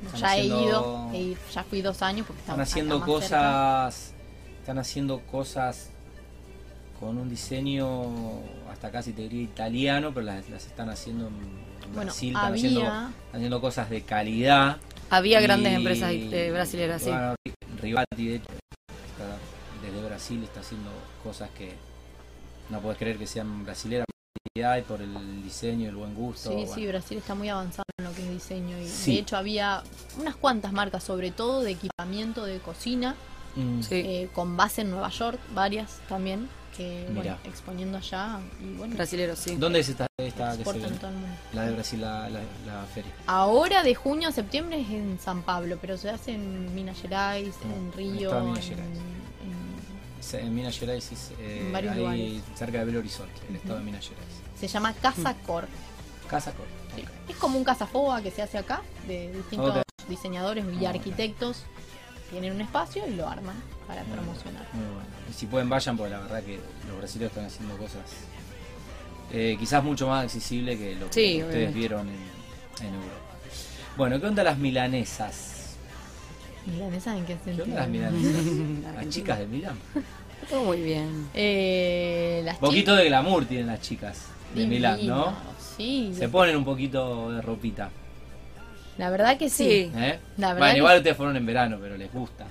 Están 0.06 0.20
Ya 0.22 0.38
he 0.38 0.46
ido, 0.46 1.10
he- 1.14 1.38
ya 1.54 1.64
fui 1.64 1.82
dos 1.82 2.02
años 2.02 2.26
porque 2.28 2.42
Están 2.42 2.60
haciendo 2.62 2.96
cerca. 2.96 3.06
cosas. 3.06 4.14
Están 4.62 4.78
haciendo 4.78 5.20
cosas 5.22 5.90
con 7.00 7.18
un 7.18 7.30
diseño 7.30 8.42
hasta 8.72 8.92
casi 8.92 9.14
te 9.14 9.24
diría 9.24 9.42
italiano, 9.44 10.14
pero 10.14 10.26
las, 10.26 10.50
las 10.50 10.66
están 10.68 10.90
haciendo 10.90 11.28
en 11.28 11.34
Bueno, 11.94 12.02
Brasil. 12.04 12.30
Están 12.30 12.46
había- 12.46 12.56
haciendo, 12.58 12.82
están 12.82 13.14
haciendo 13.34 13.62
cosas 13.62 13.90
de 13.90 14.02
calidad. 14.04 14.78
Había 15.10 15.40
Y- 15.40 15.44
grandes 15.44 15.74
empresas 15.74 16.12
eh, 16.12 16.52
brasileras, 16.52 17.02
sí. 17.02 17.10
bueno, 17.10 17.36
Rivati, 17.82 18.28
de 18.28 18.36
hecho, 18.36 18.46
está- 18.52 19.38
desde 19.88 20.06
Brasil 20.08 20.44
está 20.44 20.60
haciendo 20.60 20.92
cosas 21.24 21.50
que 21.58 21.74
no 22.70 22.80
puedes 22.82 22.98
creer 23.00 23.18
que 23.18 23.26
sean 23.26 23.64
brasileras 23.66 24.06
calidad 24.56 24.78
y 24.78 24.82
por 24.82 25.02
el 25.02 25.44
diseño 25.44 25.86
y 25.86 25.88
el 25.88 25.96
buen 25.96 26.14
gusto. 26.16 26.50
Sí, 26.50 26.56
bueno. 26.56 26.74
sí, 26.74 26.88
Brasil 26.88 27.18
está 27.18 27.36
muy 27.36 27.50
avanzado 27.50 27.84
en 27.98 28.06
lo 28.06 28.14
que 28.14 28.24
es 28.24 28.30
diseño. 28.30 28.78
Y 28.80 28.88
Sí. 28.88 29.14
de 29.16 29.20
hecho 29.22 29.38
había 29.38 29.84
unas 30.20 30.36
cuantas 30.36 30.72
marcas, 30.74 31.04
sobre 31.04 31.32
todo 31.32 31.62
de 31.62 31.72
equipamiento 31.72 32.46
de 32.46 32.60
cocina, 32.60 33.16
Mm, 33.56 33.82
Sí. 33.82 33.96
eh, 33.96 34.30
con 34.34 34.56
base 34.56 34.82
en 34.82 34.92
Nueva 34.92 35.10
York, 35.10 35.40
varias 35.56 36.00
también, 36.08 36.48
que 36.78 37.08
bueno, 37.14 37.36
exponiendo 37.46 37.98
allá. 37.98 38.40
Y 38.62 38.76
bueno, 38.78 38.96
Brasileros, 38.96 39.40
sí. 39.40 39.56
¿Dónde 39.56 39.80
es 39.80 39.90
esta, 39.90 40.06
esta 40.18 40.50
que 40.52 40.56
se 40.58 40.62
exportan 40.62 40.92
ve? 40.92 40.98
todo 41.00 41.10
el 41.10 41.18
mundo. 41.18 41.36
La 41.54 41.64
de 41.66 41.72
Brasil, 41.74 42.00
la, 42.02 42.30
la- 42.30 42.40
la 42.68 42.86
feria. 42.94 43.12
Ahora 43.26 43.82
de 43.84 43.96
junio 43.96 44.30
a 44.30 44.32
septiembre 44.32 44.80
es 44.82 44.90
en 44.92 45.18
San 45.20 45.42
Pablo, 45.42 45.78
pero 45.82 45.98
se 45.98 46.10
hace 46.12 46.34
en 46.34 46.74
Minas 46.76 47.02
Gerais, 47.02 47.56
No, 47.66 47.76
en 47.76 47.92
Río, 47.92 48.38
en- 48.38 48.56
Gerais. 48.56 49.00
En- 50.34 50.54
Minas 50.56 50.78
Gerais, 50.80 51.12
es, 51.12 51.32
eh, 51.40 51.70
varios 51.72 51.94
ahí 51.94 52.00
lugares. 52.00 52.44
cerca 52.58 52.80
de 52.80 52.86
Belo 52.86 53.00
Horizonte, 53.00 53.34
el 53.50 53.56
estado 53.56 53.80
de 53.80 53.86
Minas 53.86 54.08
Gerais. 54.08 54.28
se 54.60 54.68
llama 54.68 54.94
Casa 54.94 55.36
Cor. 55.46 55.68
Casa 56.30 56.52
Cor. 56.52 56.66
Es 57.28 57.36
como 57.38 57.58
un 57.58 57.64
casafoa 57.64 58.22
que 58.22 58.32
se 58.32 58.42
hace 58.42 58.58
acá, 58.58 58.82
de 59.08 59.32
distintos 59.34 59.84
diseñadores 60.08 60.66
y 60.80 60.86
arquitectos. 60.86 61.64
Tienen 62.32 62.54
un 62.54 62.62
espacio 62.62 63.08
y 63.08 63.16
lo 63.16 63.28
arman 63.28 63.56
para 63.88 64.04
Muy 64.04 64.14
promocionar. 64.18 64.68
Muy 64.74 64.84
bueno. 64.86 65.10
Y 65.30 65.34
si 65.34 65.48
pueden 65.48 65.68
vayan, 65.70 65.98
porque 65.98 66.12
la 66.12 66.20
verdad 66.20 66.44
que 66.44 66.60
los 66.88 66.98
brasileños 67.00 67.32
están 67.32 67.46
haciendo 67.46 67.76
cosas 67.78 68.02
eh, 69.32 69.56
quizás 69.60 69.84
mucho 69.84 70.08
más 70.08 70.26
accesibles 70.26 70.78
que 70.78 70.96
lo 70.96 71.08
que 71.08 71.14
Sí, 71.14 71.34
ustedes 71.42 71.46
obviamente. 71.72 71.80
vieron 71.80 72.08
en, 72.10 72.86
en 72.88 72.94
Europa. 72.96 73.16
Bueno, 73.98 74.20
¿qué 74.20 74.26
onda 74.28 74.44
las 74.44 74.58
milanesas? 74.58 75.59
¿Milanesas 76.66 77.18
en 77.18 77.26
qué 77.26 77.34
¿Qué 77.34 77.44
sentido? 77.44 77.64
onda 77.66 77.80
las 77.82 77.90
milanesas? 77.90 78.32
las 78.34 78.86
Argentina. 78.86 79.10
chicas 79.10 79.40
de 79.40 79.48
Milán. 79.48 79.78
Todo 80.50 80.64
muy 80.64 80.82
bien. 80.82 81.28
Eh, 81.34 82.42
las 82.46 82.58
poquito 82.58 82.96
de 82.96 83.06
glamour 83.06 83.46
tienen 83.46 83.68
las 83.68 83.82
chicas 83.82 84.26
de 84.56 84.66
Milán, 84.68 85.06
¿no? 85.06 85.34
Sí, 85.78 86.12
Se 86.18 86.30
ponen 86.30 86.56
un 86.58 86.66
poquito 86.66 87.32
de 87.32 87.42
ropita. 87.42 87.90
la 88.98 89.10
verdad 89.10 89.38
que 89.38 89.50
sí. 89.50 89.64
Sí. 89.64 89.92
¿eh? 89.96 90.20
La 90.38 90.50
verdad 90.50 90.60
bueno, 90.60 90.74
que 90.74 90.78
igual 90.80 90.98
ustedes 90.98 91.18
fueron 91.18 91.36
en 91.38 91.46
verano, 91.46 91.78
pero 91.82 91.98
les 91.98 92.12
gusta. 92.12 92.46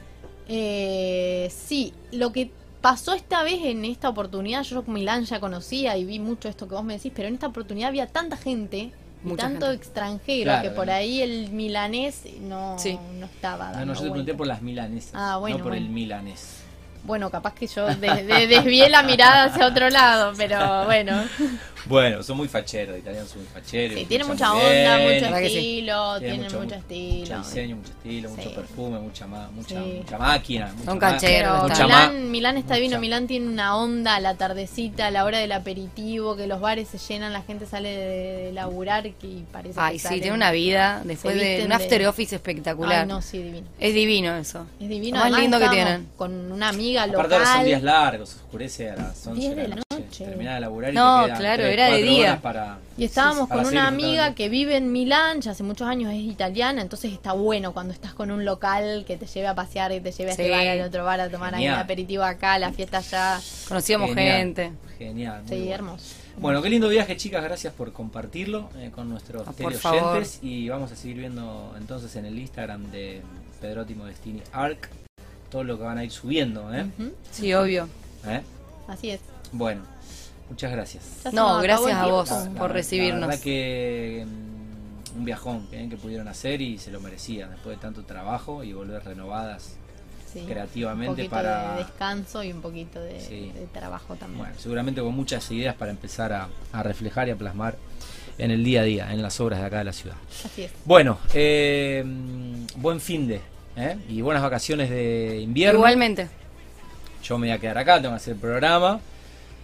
Eh, 0.49 1.51
sí, 1.55 1.93
lo 2.13 2.33
que 2.33 2.51
pasó 2.81 3.13
esta 3.13 3.43
vez 3.43 3.61
en 3.65 3.85
esta 3.85 4.09
oportunidad, 4.09 4.63
yo 4.63 4.83
Milán 4.87 5.25
ya 5.25 5.41
conocía 5.41 5.97
y 5.99 6.05
vi 6.05 6.19
mucho 6.21 6.49
esto 6.49 6.67
que 6.69 6.75
vos 6.75 6.85
me 6.85 6.95
decís, 6.95 7.13
pero 7.15 7.29
en 7.29 7.35
esta 7.35 7.49
oportunidad 7.49 7.89
había 7.89 8.07
tanta 8.07 8.37
gente 8.37 8.93
y 9.25 9.29
Mucha 9.29 9.43
tanto 9.43 9.67
gente. 9.67 9.83
extranjero 9.83 10.45
Claro, 10.45 10.63
que 10.63 10.71
por 10.75 10.87
¿no? 10.87 10.93
ahí 10.93 11.21
el 11.23 11.51
milanés 11.51 12.23
no, 12.41 12.79
Sí. 12.79 12.99
no 13.19 13.27
estaba 13.27 13.67
No, 13.71 13.73
dando 13.73 13.87
no, 13.87 13.95
yo 13.95 14.01
te 14.05 14.11
pregunté 14.11 14.35
por 14.35 14.47
las 14.47 14.63
milanesas, 14.63 15.13
Ah, 15.15 15.37
bueno, 15.39 15.59
no 15.59 15.65
por 15.65 15.75
el 15.75 15.89
milanés. 15.89 16.63
Bueno, 17.05 17.31
capaz 17.31 17.55
que 17.55 17.67
yo 17.67 17.87
de- 17.87 18.25
de- 18.25 18.47
desvié 18.47 18.89
la 18.91 19.03
mirada 19.03 19.45
hacia 19.45 19.67
otro 19.67 19.89
lado, 19.89 20.33
pero 20.37 20.85
bueno. 20.85 21.23
Bueno, 21.87 22.23
son 22.23 22.37
muy 22.37 22.49
facheros, 22.49 22.91
los 22.91 22.99
italianos 22.99 23.31
son 23.31 23.39
muy 23.41 23.49
facheros. 23.49 23.95
Sí, 23.95 24.01
escuchan 24.03 24.27
mucha 24.29 24.53
onda, 24.53 24.97
bien, 24.97 25.25
mucho 25.25 25.37
estilo, 25.37 26.19
tienen 26.19 26.41
tienen 26.41 26.61
mucho 26.63 26.75
estilo. 26.75 27.37
Mucho 27.39 27.49
diseño, 27.49 27.77
mucho 27.77 27.91
estilo, 27.93 28.31
mucho 28.31 28.55
perfume, 28.55 28.99
mucha, 28.99 29.27
ma- 29.27 29.49
mucha, 29.55 29.69
Sí. 29.83 29.95
mucha 29.99 30.19
máquina. 30.19 30.75
Son 30.85 30.99
cancheros, 30.99 31.63
mucha 31.63 31.85
Milán, 31.87 32.31
Milán 32.31 32.57
está 32.59 32.75
divino, 32.77 32.99
Milán 33.01 33.27
tiene 33.27 33.47
una 33.47 33.77
onda 33.77 34.17
a 34.17 34.21
la 34.21 34.35
tardecita, 34.35 35.07
a 35.07 35.11
la 35.11 35.25
hora 35.25 35.39
del 35.39 35.53
aperitivo, 35.53 36.37
que 36.37 36.47
los 36.47 36.61
bares 36.61 36.89
se 36.89 36.99
llenan, 36.99 37.33
la 37.33 37.43
gente 37.43 37.67
sale 37.67 37.89
de, 37.91 38.07
de 38.47 38.53
laburar 38.53 39.07
y 39.07 39.45
parece 39.53 39.79
Ay, 39.81 39.95
que 39.95 39.99
sí, 40.01 40.05
salen- 40.09 40.21
tiene 40.21 40.37
una 40.37 40.51
vida 40.51 41.03
después 41.05 41.37
de 41.37 41.63
un 41.65 41.73
after 41.73 42.01
de- 42.01 42.07
office 42.09 42.35
espectacular. 42.35 43.03
Ay, 43.03 43.07
no, 43.07 43.23
sí, 43.23 43.39
divino. 43.43 43.67
Es 43.81 43.95
divino 43.95 44.37
eso. 44.37 44.67
Es 44.81 44.89
divino. 44.89 45.19
Lo 45.19 45.25
más 45.25 45.33
Además, 45.33 45.41
lindo 45.41 45.59
que 45.59 45.69
tienen. 45.69 46.09
Con 46.17 46.53
una 46.53 46.69
amiga 46.69 47.05
Aparte 47.05 47.35
ahora 47.35 47.55
son 47.55 47.65
días 47.65 47.83
local. 47.83 48.03
largos, 48.05 48.35
oscurece 48.35 48.91
a 48.91 48.97
las 48.97 49.27
11 49.27 49.41
10 49.41 49.57
de 49.57 49.69
la 49.69 49.75
noche. 49.77 49.88
Terminás 50.17 50.55
de 50.55 50.61
laburar 50.61 50.93
y 50.93 50.95
No, 50.95 51.27
te 51.27 51.33
claro, 51.35 51.63
tres, 51.63 51.73
era 51.75 51.87
de 51.91 52.03
día. 52.03 52.41
Para, 52.41 52.79
Y 52.97 53.05
estábamos 53.05 53.49
con 53.49 53.67
una 53.67 53.87
amiga 53.87 54.35
que 54.35 54.49
vive 54.49 54.77
en 54.77 54.91
Milán, 54.93 55.41
ya 55.41 55.53
hace 55.53 55.63
muchos 55.63 55.87
años 55.89 56.13
es 56.13 56.21
italiana, 56.21 56.83
entonces 56.83 57.13
está 57.13 57.33
bueno 57.33 57.73
cuando 57.73 57.93
estás 57.93 58.15
con 58.15 58.31
un 58.31 58.45
local 58.45 59.05
que 59.07 59.17
te 59.17 59.27
lleve 59.27 59.47
a 59.47 59.55
pasear, 59.55 59.91
que 59.93 60.01
te 60.01 60.13
lleve 60.13 60.31
a 60.33 60.35
Sí. 60.35 60.43
este 60.43 60.51
bar, 60.51 60.67
al 60.67 60.81
otro 60.83 61.05
bar, 61.05 61.21
a 61.21 61.29
tomar 61.29 61.55
ahí 61.55 61.63
Genial. 61.63 61.81
aperitivo 61.81 62.23
acá, 62.25 62.59
la 62.59 62.73
fiesta 62.73 62.99
allá. 62.99 63.41
Conocíamos 63.69 64.09
Genial, 64.11 64.37
gente. 64.39 64.73
Genial. 64.99 65.43
muy 65.43 65.49
Sí, 65.49 65.57
bueno. 65.59 65.75
hermoso. 65.75 66.05
Bueno, 66.39 66.63
qué 66.63 66.71
lindo 66.71 66.89
viaje, 66.89 67.17
chicas. 67.17 67.43
Gracias 67.43 67.73
por 67.75 67.93
compartirlo 67.93 68.71
eh, 68.79 68.91
con 68.95 69.09
nuestros 69.09 69.47
Ah, 69.49 69.53
teleoyentes. 69.57 70.39
Y 70.43 70.69
vamos 70.69 70.93
a 70.93 70.97
seguir 70.97 71.17
viendo 71.19 71.75
entonces 71.79 72.15
en 72.17 72.25
el 72.27 72.39
Instagram 72.39 72.91
de 72.93 73.23
Pedrotti 73.61 73.95
Modestini 73.97 74.41
Arc 74.53 74.89
todo 75.51 75.65
lo 75.65 75.79
que 75.79 75.85
van 75.85 75.99
a 75.99 76.05
ir 76.05 76.11
subiendo. 76.13 76.73
¿eh? 76.73 76.87
Sí, 77.33 77.53
obvio. 77.55 77.89
¿Eh? 78.27 78.41
Así 78.87 79.11
es. 79.11 79.21
Bueno, 79.51 79.83
muchas 80.51 80.73
gracias. 80.73 81.05
No, 81.33 81.59
gracias 81.61 81.95
a 81.97 82.07
vos. 82.07 82.31
La- 82.31 82.51
por 82.59 82.73
recibirnos. 82.73 83.21
La 83.23 83.27
verdad 83.29 83.43
que 83.43 84.27
mm, 84.27 85.19
un 85.19 85.25
viajón 85.25 85.67
¿eh? 85.73 85.87
que 85.91 85.97
pudieron 85.97 86.29
hacer 86.29 86.61
y 86.63 86.79
se 86.79 86.91
lo 86.91 87.01
merecían 87.01 87.51
después 87.51 87.77
de 87.77 87.81
tanto 87.83 88.03
trabajo 88.05 88.63
y 88.65 88.73
volver 88.73 89.05
renovadas 89.05 89.75
Sí. 90.33 90.41
creativamente 90.47 91.09
un 91.11 91.17
poquito 91.17 91.31
para... 91.31 91.73
de 91.73 91.79
descanso 91.85 92.45
y 92.45 92.53
un 92.53 92.61
poquito 92.61 93.01
de, 93.01 93.19
Sí. 93.19 93.51
de 93.55 93.67
trabajo 93.69 94.15
también. 94.17 94.41
Bueno, 94.41 94.55
seguramente 94.59 95.01
con 95.01 95.15
muchas 95.15 95.51
ideas 95.51 95.75
para 95.75 95.91
empezar 95.91 96.35
a, 96.35 96.49
a 96.71 96.83
reflejar 96.83 97.29
y 97.29 97.31
a 97.31 97.37
plasmar 97.37 97.77
en 98.37 98.51
el 98.51 98.63
día 98.63 98.83
a 98.83 98.85
día, 98.85 99.11
en 99.13 99.23
las 99.23 99.41
obras 99.41 99.59
de 99.59 99.65
acá 99.67 99.79
de 99.79 99.85
la 99.85 99.93
ciudad. 99.95 100.17
Así 100.45 100.65
es. 100.65 100.71
Bueno, 100.85 101.19
eh, 101.33 102.03
mm, 102.05 102.65
buen 102.77 103.01
fin 103.01 103.27
de 103.27 103.41
¿eh? 103.77 103.97
y 104.11 104.21
buenas 104.21 104.43
vacaciones 104.43 104.91
de 104.91 105.41
invierno. 105.41 105.79
Igualmente. 105.79 106.29
Yo 107.25 107.39
me 107.39 107.47
voy 107.47 107.57
a 107.57 107.59
quedar 107.59 107.79
acá, 107.79 107.97
tengo 107.97 108.11
que 108.11 108.17
hacer 108.17 108.35
el 108.35 108.41
programa. 108.41 109.01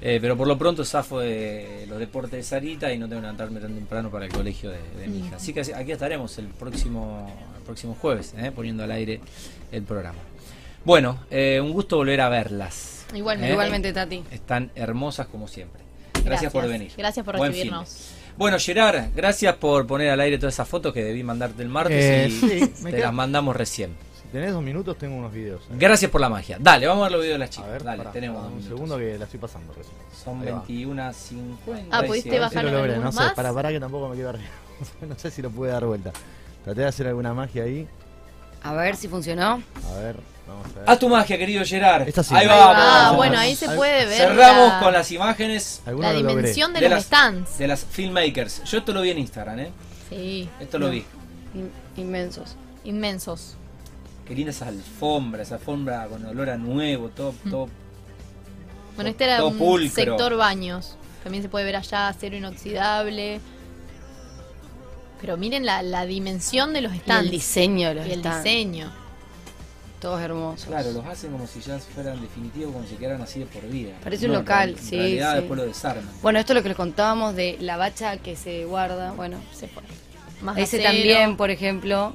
Eh, 0.02 0.18
pero 0.20 0.36
por 0.36 0.46
lo 0.46 0.58
pronto 0.58 0.84
zafo 0.84 1.20
de 1.20 1.86
los 1.88 1.98
deportes 1.98 2.32
de 2.32 2.42
Sarita 2.42 2.92
y 2.92 2.98
no 2.98 3.08
tengo 3.08 3.20
que 3.20 3.26
levantarme 3.26 3.60
tan 3.60 3.74
temprano 3.74 4.10
para 4.10 4.26
el 4.26 4.32
colegio 4.32 4.70
de, 4.70 4.78
de 4.98 5.08
mi 5.08 5.20
hija. 5.26 5.36
Así 5.36 5.52
que 5.52 5.60
aquí 5.60 5.92
estaremos 5.92 6.36
el 6.38 6.48
próximo, 6.48 7.32
el 7.56 7.62
próximo 7.62 7.96
jueves, 8.00 8.34
¿eh? 8.36 8.52
poniendo 8.54 8.84
al 8.84 8.90
aire 8.90 9.20
el 9.72 9.82
programa. 9.82 10.18
Bueno, 10.84 11.20
eh, 11.30 11.60
un 11.62 11.72
gusto 11.72 11.96
volver 11.96 12.20
a 12.20 12.28
verlas. 12.28 13.06
Igualmente. 13.14 13.48
¿eh? 13.48 13.52
Igualmente, 13.52 13.92
Tati. 13.92 14.22
Están 14.30 14.70
hermosas 14.74 15.26
como 15.28 15.48
siempre. 15.48 15.82
Gracias, 16.24 16.52
por 16.52 16.66
venir. 16.68 16.92
Gracias 16.96 17.24
por 17.24 17.38
recibirnos. 17.38 18.10
Bueno, 18.36 18.58
Gerard, 18.58 19.10
gracias 19.14 19.54
por 19.56 19.86
poner 19.86 20.10
al 20.10 20.20
aire 20.20 20.38
todas 20.38 20.54
esas 20.54 20.68
fotos 20.68 20.92
que 20.92 21.04
debí 21.04 21.22
mandarte 21.22 21.62
el 21.62 21.68
martes 21.68 21.96
Eh, 21.96 22.26
y 22.28 22.30
sí, 22.30 22.72
te 22.82 22.98
las 22.98 23.12
mandamos 23.12 23.54
recién. 23.54 23.94
Tenés 24.34 24.52
dos 24.52 24.62
minutos, 24.64 24.98
tengo 24.98 25.14
unos 25.16 25.32
videos. 25.32 25.62
eh. 25.62 25.74
Gracias 25.78 26.10
por 26.10 26.20
la 26.20 26.28
magia. 26.28 26.56
Dale, 26.60 26.88
vamos 26.88 27.02
a 27.02 27.04
ver 27.04 27.12
los 27.12 27.20
videos 27.22 27.34
de 27.36 27.38
las 27.38 27.48
A 27.48 27.52
chicas. 27.52 27.70
ver, 27.70 27.84
Dale, 27.84 27.98
pará, 27.98 28.10
tenemos 28.10 28.36
pará, 28.36 28.42
dos 28.44 28.52
un 28.52 28.58
minutos. 28.58 28.76
segundo 28.78 28.98
que 28.98 29.16
la 29.18 29.24
estoy 29.26 29.38
pasando 29.40 29.72
recién. 29.74 29.96
Son 30.24 30.40
Ahí 30.42 30.48
va. 30.52 30.64
21.50. 30.66 31.88
Ah, 31.92 32.02
¿pudiste 32.04 32.30
sí, 32.30 32.36
A 32.36 32.40
bajar 32.40 32.64
lo 32.64 32.70
logré, 32.72 32.96
no 32.98 33.12
sé, 33.12 33.18
más? 33.20 33.32
para, 33.34 33.52
para 33.52 33.68
que 33.70 33.78
tampoco 33.78 34.08
me 34.08 34.16
quedo 34.16 34.30
arriba. 34.30 34.48
no 35.08 35.16
sé 35.16 35.30
si 35.30 35.40
lo 35.40 35.50
pude 35.50 35.70
dar 35.70 35.84
vuelta. 35.84 36.10
Traté 36.64 36.80
de 36.80 36.86
hacer 36.88 37.06
alguna 37.06 37.32
magia 37.32 37.62
ahí. 37.62 37.86
A 38.64 38.72
ver 38.74 38.96
si 38.96 39.06
funcionó. 39.06 39.62
A 39.92 39.98
ver, 40.00 40.16
vamos 40.48 40.66
a 40.74 40.80
ver. 40.80 40.90
Haz 40.90 40.98
tu 40.98 41.08
magia, 41.08 41.38
querido 41.38 41.64
Gerard. 41.64 42.08
Esta 42.08 42.24
sí. 42.24 42.34
Ahí 42.34 42.48
va. 42.48 42.70
Ah, 42.72 43.02
vamos. 43.04 43.16
bueno, 43.18 43.38
ahí 43.38 43.54
se 43.54 43.68
puede 43.70 44.04
ver 44.06 44.16
Cerramos 44.18 44.68
la, 44.70 44.80
con 44.80 44.92
las 44.92 45.12
imágenes 45.12 45.80
la 45.86 46.12
dimensión 46.12 46.72
de, 46.72 46.80
de 46.80 46.88
los 46.88 46.96
las- 46.96 47.04
stands. 47.04 47.58
de 47.58 47.68
las 47.68 47.84
filmmakers. 47.84 48.64
Yo 48.64 48.78
esto 48.78 48.92
lo 48.92 49.02
vi 49.02 49.10
en 49.10 49.18
Instagram, 49.18 49.60
¿eh? 49.60 49.70
Sí, 50.08 50.48
Esto 50.58 50.78
lo 50.80 50.90
vi. 50.90 51.04
In- 51.54 51.70
Inmensos. 51.96 52.56
inmensos. 52.82 53.56
Qué 54.26 54.34
linda 54.34 54.50
esa 54.50 54.68
alfombra, 54.68 55.42
esa 55.42 55.56
alfombra 55.56 56.06
con 56.06 56.24
olor 56.24 56.50
a 56.50 56.56
nuevo, 56.56 57.08
todo, 57.10 57.34
Mm. 57.44 57.50
todo. 57.50 57.68
Bueno, 58.96 59.10
este 59.10 59.24
era 59.24 59.44
un 59.44 59.58
pulcro. 59.58 59.90
sector 59.90 60.36
baños. 60.36 60.96
También 61.22 61.42
se 61.42 61.48
puede 61.48 61.64
ver 61.64 61.76
allá 61.76 62.08
acero 62.08 62.36
inoxidable. 62.36 63.40
Pero 65.20 65.36
miren 65.36 65.64
la, 65.64 65.82
la 65.82 66.04
dimensión 66.06 66.72
de 66.72 66.80
los 66.82 66.94
Y 66.94 66.98
stands. 66.98 67.24
el 67.24 67.30
diseño 67.30 67.88
de 67.88 67.94
los 67.96 68.06
Y 68.06 68.12
el 68.12 68.20
stands. 68.20 68.44
diseño. 68.44 68.92
Todos 70.00 70.20
hermosos. 70.20 70.66
Claro, 70.66 70.92
los 70.92 71.04
hacen 71.06 71.32
como 71.32 71.46
si 71.46 71.60
ya 71.60 71.78
fueran 71.78 72.20
definitivos, 72.20 72.74
como 72.74 72.86
si 72.86 72.96
quedaran 72.96 73.22
así 73.22 73.38
de 73.40 73.46
por 73.46 73.62
vida. 73.68 73.92
Parece 74.04 74.26
un 74.26 74.32
local, 74.34 74.70
en 74.70 74.78
sí, 74.78 74.96
realidad 74.98 75.30
sí. 75.32 75.38
después 75.38 75.58
lo 75.60 75.66
desarman. 75.66 76.10
Bueno, 76.20 76.38
esto 76.38 76.52
es 76.52 76.56
lo 76.56 76.62
que 76.62 76.68
les 76.68 76.76
contábamos 76.76 77.34
de 77.34 77.56
la 77.60 77.78
bacha 77.78 78.18
que 78.18 78.36
se 78.36 78.66
guarda. 78.66 79.12
Bueno, 79.12 79.38
Se 79.54 79.66
fue. 79.66 79.82
Más 80.42 80.58
ese 80.58 80.76
acero. 80.76 80.90
también, 80.92 81.36
por 81.38 81.50
ejemplo. 81.50 82.12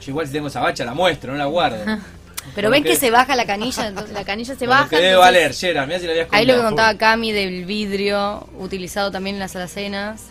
Yo 0.00 0.10
igual 0.10 0.26
si 0.26 0.32
tengo 0.32 0.48
esa 0.48 0.60
bacha 0.60 0.84
la 0.84 0.94
muestro, 0.94 1.32
no 1.32 1.38
la 1.38 1.46
guardo. 1.46 1.78
Pero 2.54 2.70
ven 2.70 2.82
que 2.82 2.96
se 2.96 3.10
baja 3.10 3.36
la 3.36 3.46
canilla. 3.46 3.86
entonces- 3.88 4.12
La 4.14 4.24
canilla 4.24 4.54
se 4.56 4.66
baja. 4.66 4.88
que 4.88 4.96
debe 4.96 5.08
entonces- 5.10 5.26
valer, 5.32 5.54
Gerard, 5.54 5.86
mirá 5.86 5.98
si 6.00 6.06
la 6.06 6.12
habías 6.12 6.28
Ahí 6.32 6.44
lo 6.46 6.54
que 6.56 6.62
contaba 6.62 6.96
Cami 6.98 7.30
del 7.32 7.64
vidrio 7.66 8.48
utilizado 8.58 9.10
también 9.12 9.36
en 9.36 9.40
las 9.40 9.54
alacenas. 9.56 10.22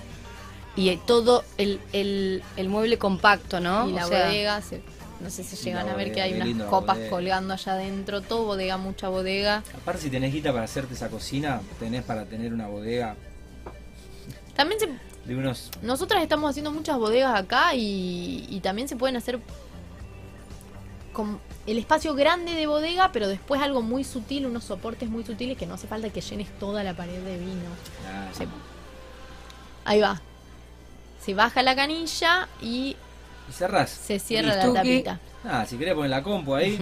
Y 0.75 0.95
todo 1.05 1.43
el, 1.57 1.79
el, 1.93 2.43
el 2.57 2.69
mueble 2.69 2.97
compacto, 2.97 3.59
¿no? 3.59 3.89
Y 3.89 3.93
la 3.93 4.05
O 4.05 4.09
sea, 4.09 4.25
bodega, 4.27 4.61
se- 4.61 4.81
no 5.21 5.29
sé 5.29 5.43
si 5.43 5.55
llegan 5.57 5.83
a 5.89 5.93
ver 5.95 6.07
bodega, 6.09 6.13
que 6.15 6.21
hay 6.21 6.33
unas 6.41 6.67
copas 6.69 6.97
colgando 7.09 7.53
allá 7.53 7.73
adentro. 7.73 8.21
Todo 8.21 8.45
bodega, 8.45 8.77
mucha 8.77 9.07
bodega. 9.09 9.63
Aparte 9.75 10.01
si 10.01 10.09
tenés 10.09 10.33
guita 10.33 10.51
para 10.51 10.65
hacerte 10.65 10.93
esa 10.95 11.09
cocina, 11.09 11.61
tenés 11.79 12.03
para 12.03 12.25
tener 12.25 12.53
una 12.53 12.67
bodega 12.67 13.15
También 14.55 14.79
se, 14.79 14.89
de 15.33 15.39
unos... 15.39 15.69
nosotras 15.81 16.21
estamos 16.23 16.49
haciendo 16.49 16.71
muchas 16.71 16.97
bodegas 16.97 17.39
acá 17.39 17.73
y, 17.75 18.45
y 18.49 18.59
también 18.61 18.87
se 18.87 18.95
pueden 18.95 19.15
hacer 19.15 19.39
con 21.13 21.39
el 21.67 21.77
espacio 21.77 22.13
grande 22.15 22.53
de 22.53 22.65
bodega, 22.67 23.11
pero 23.11 23.27
después 23.27 23.61
algo 23.61 23.81
muy 23.81 24.03
sutil, 24.03 24.45
unos 24.45 24.63
soportes 24.63 25.09
muy 25.09 25.23
sutiles 25.23 25.57
que 25.57 25.65
no 25.65 25.73
hace 25.75 25.87
falta 25.87 26.09
que 26.09 26.21
llenes 26.21 26.47
toda 26.57 26.83
la 26.83 26.93
pared 26.95 27.21
de 27.21 27.37
vino. 27.37 27.69
Ah, 28.07 28.27
Se- 28.33 28.47
Ahí 29.85 29.99
va. 29.99 30.21
Se 31.23 31.33
baja 31.33 31.61
la 31.63 31.75
canilla 31.75 32.47
y 32.61 32.95
y 33.49 33.53
cerrás. 33.53 33.89
se 33.89 34.19
cierra 34.19 34.55
la 34.55 34.73
tapita. 34.73 35.19
Ah, 35.43 35.65
si 35.67 35.77
querés 35.77 35.93
poner 35.95 36.09
la 36.11 36.23
compu 36.23 36.55
ahí, 36.55 36.77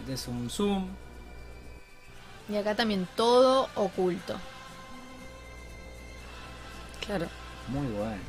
metés 0.00 0.26
un 0.28 0.48
zoom. 0.50 0.88
Y 2.48 2.56
acá 2.56 2.74
también 2.74 3.06
todo 3.16 3.68
oculto. 3.74 4.34
Claro. 7.06 7.26
Muy 7.68 7.86
bueno. 7.88 8.20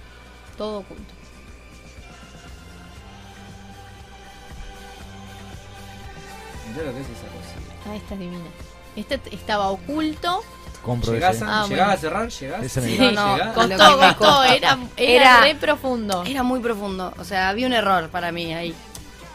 Todo 0.58 0.80
oculto. 0.80 1.14
Mirá 6.72 6.86
lo 6.86 6.94
que 6.94 7.02
es 7.02 7.08
esa 7.08 7.28
cocina. 7.28 7.76
Ah, 7.88 7.96
esta 7.96 8.14
es 8.16 8.20
divina. 8.20 8.44
Este 8.96 9.22
estaba 9.36 9.70
oculto. 9.70 10.44
Compro 10.82 11.14
¿Llegás, 11.14 11.36
ese. 11.38 11.46
a, 11.46 11.62
Ah, 11.64 11.68
llegás 11.68 11.70
bueno. 11.88 11.92
a 11.94 11.98
cerrar? 11.98 12.30
¿Llegás? 12.30 12.72
Sí. 12.72 12.98
No, 13.00 13.12
no, 13.12 13.36
llegás. 13.38 13.54
con- 13.54 13.70
Costó, 13.70 13.98
costó. 14.18 14.44
Era, 14.44 14.78
era, 14.98 15.22
Era- 15.22 15.42
re 15.42 15.56
profundo. 15.56 16.24
Era 16.26 16.44
muy 16.44 16.60
profundo. 16.60 17.14
O 17.20 17.24
sea, 17.24 17.50
había 17.50 17.68
un 17.68 17.74
error 17.74 18.10
para 18.10 18.32
mí 18.32 18.54
ahí. 18.54 18.74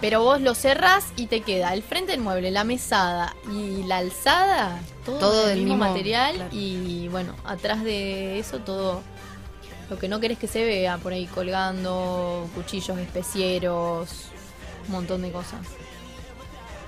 Pero 0.00 0.22
vos 0.22 0.40
lo 0.40 0.54
cerrás 0.54 1.06
y 1.16 1.26
te 1.26 1.42
queda 1.42 1.74
el 1.74 1.82
frente 1.82 2.12
del 2.12 2.20
mueble, 2.22 2.50
la 2.50 2.64
mesada 2.64 3.36
y 3.52 3.82
la 3.82 3.98
alzada, 3.98 4.78
todo, 5.04 5.18
Todo 5.18 5.40
del 5.46 5.56
del 5.56 5.58
mismo, 5.66 5.74
mismo, 5.76 5.90
material. 5.90 6.34
claro. 6.36 6.50
Y 6.52 7.08
bueno, 7.08 7.34
atrás 7.44 7.84
de 7.84 8.38
eso 8.38 8.60
todo 8.60 9.02
lo 9.90 9.98
que 9.98 10.08
no 10.08 10.20
querés 10.20 10.38
que 10.38 10.46
se 10.46 10.64
vea 10.64 10.96
por 10.98 11.12
ahí 11.12 11.26
colgando, 11.26 12.48
cuchillos 12.54 12.96
especieros, 12.98 14.26
un 14.86 14.92
montón 14.92 15.20
de 15.22 15.30
cosas. 15.32 15.60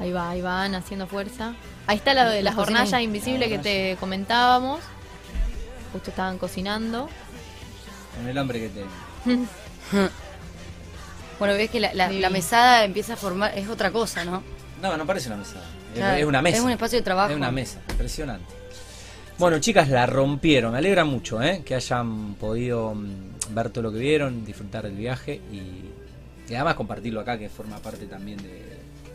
Ahí 0.00 0.12
va, 0.12 0.30
ahí 0.30 0.40
van 0.40 0.74
haciendo 0.74 1.06
fuerza. 1.06 1.54
Ahí 1.86 1.96
está 1.96 2.14
la 2.14 2.28
de 2.28 2.42
La 2.42 2.50
las 2.52 2.58
hornallas 2.58 3.00
in- 3.00 3.06
invisibles 3.06 3.48
que 3.48 3.58
te 3.58 3.96
comentábamos. 4.00 4.80
Justo 5.92 6.10
estaban 6.10 6.38
cocinando. 6.38 7.08
Con 8.16 8.28
el 8.28 8.38
hambre 8.38 8.60
que 8.60 8.68
tengo. 8.68 9.46
Bueno, 11.38 11.54
ves 11.54 11.70
que 11.70 11.80
la, 11.80 11.92
la- 11.92 12.08
Sí. 12.08 12.20
la 12.20 12.30
mesada 12.30 12.84
empieza 12.84 13.14
a 13.14 13.16
formar. 13.16 13.56
Es 13.58 13.68
otra 13.68 13.90
cosa, 13.90 14.24
¿no? 14.24 14.44
No, 14.80 14.96
no 14.96 15.04
parece 15.06 15.26
una 15.28 15.38
mesa. 15.38 15.56
Es- 15.92 15.98
Claro, 15.98 16.16
Es 16.18 16.24
una 16.24 16.40
mesa. 16.40 16.56
Es 16.58 16.62
un 16.62 16.70
espacio 16.70 16.98
de 16.98 17.02
trabajo. 17.02 17.30
Es 17.30 17.36
una 17.36 17.50
mesa, 17.50 17.80
impresionante. 17.90 18.54
Bueno, 19.42 19.59
chicas, 19.59 19.88
la 19.88 20.07
rompieron. 20.07 20.70
Me 20.70 20.78
alegra 20.78 21.05
mucho 21.05 21.42
¿eh? 21.42 21.62
que 21.64 21.74
hayan 21.74 22.35
podido 22.35 22.94
mm, 22.94 23.52
ver 23.52 23.70
todo 23.70 23.83
lo 23.83 23.92
que 23.92 23.98
vieron, 23.98 24.44
disfrutar 24.44 24.85
del 24.85 24.94
viaje 24.94 25.40
y, 25.50 25.90
y 26.48 26.55
además 26.55 26.76
compartirlo 26.76 27.18
acá, 27.18 27.37
que 27.37 27.48
forma 27.48 27.78
parte 27.78 28.07
también 28.07 28.38
de- 28.40 28.62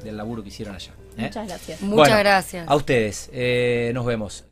del 0.04 0.18
laburo 0.18 0.44
que 0.44 0.50
hicieron 0.50 0.76
allá. 0.76 0.92
¿eh? 1.18 1.22
Muchas 1.24 1.48
gracias. 1.48 1.82
Muchas 1.82 1.96
Bueno, 1.96 2.18
gracias. 2.20 2.68
A 2.68 2.76
ustedes, 2.76 3.30
eh, 3.32 3.92
nos 3.94 4.06
vemos. 4.06 4.44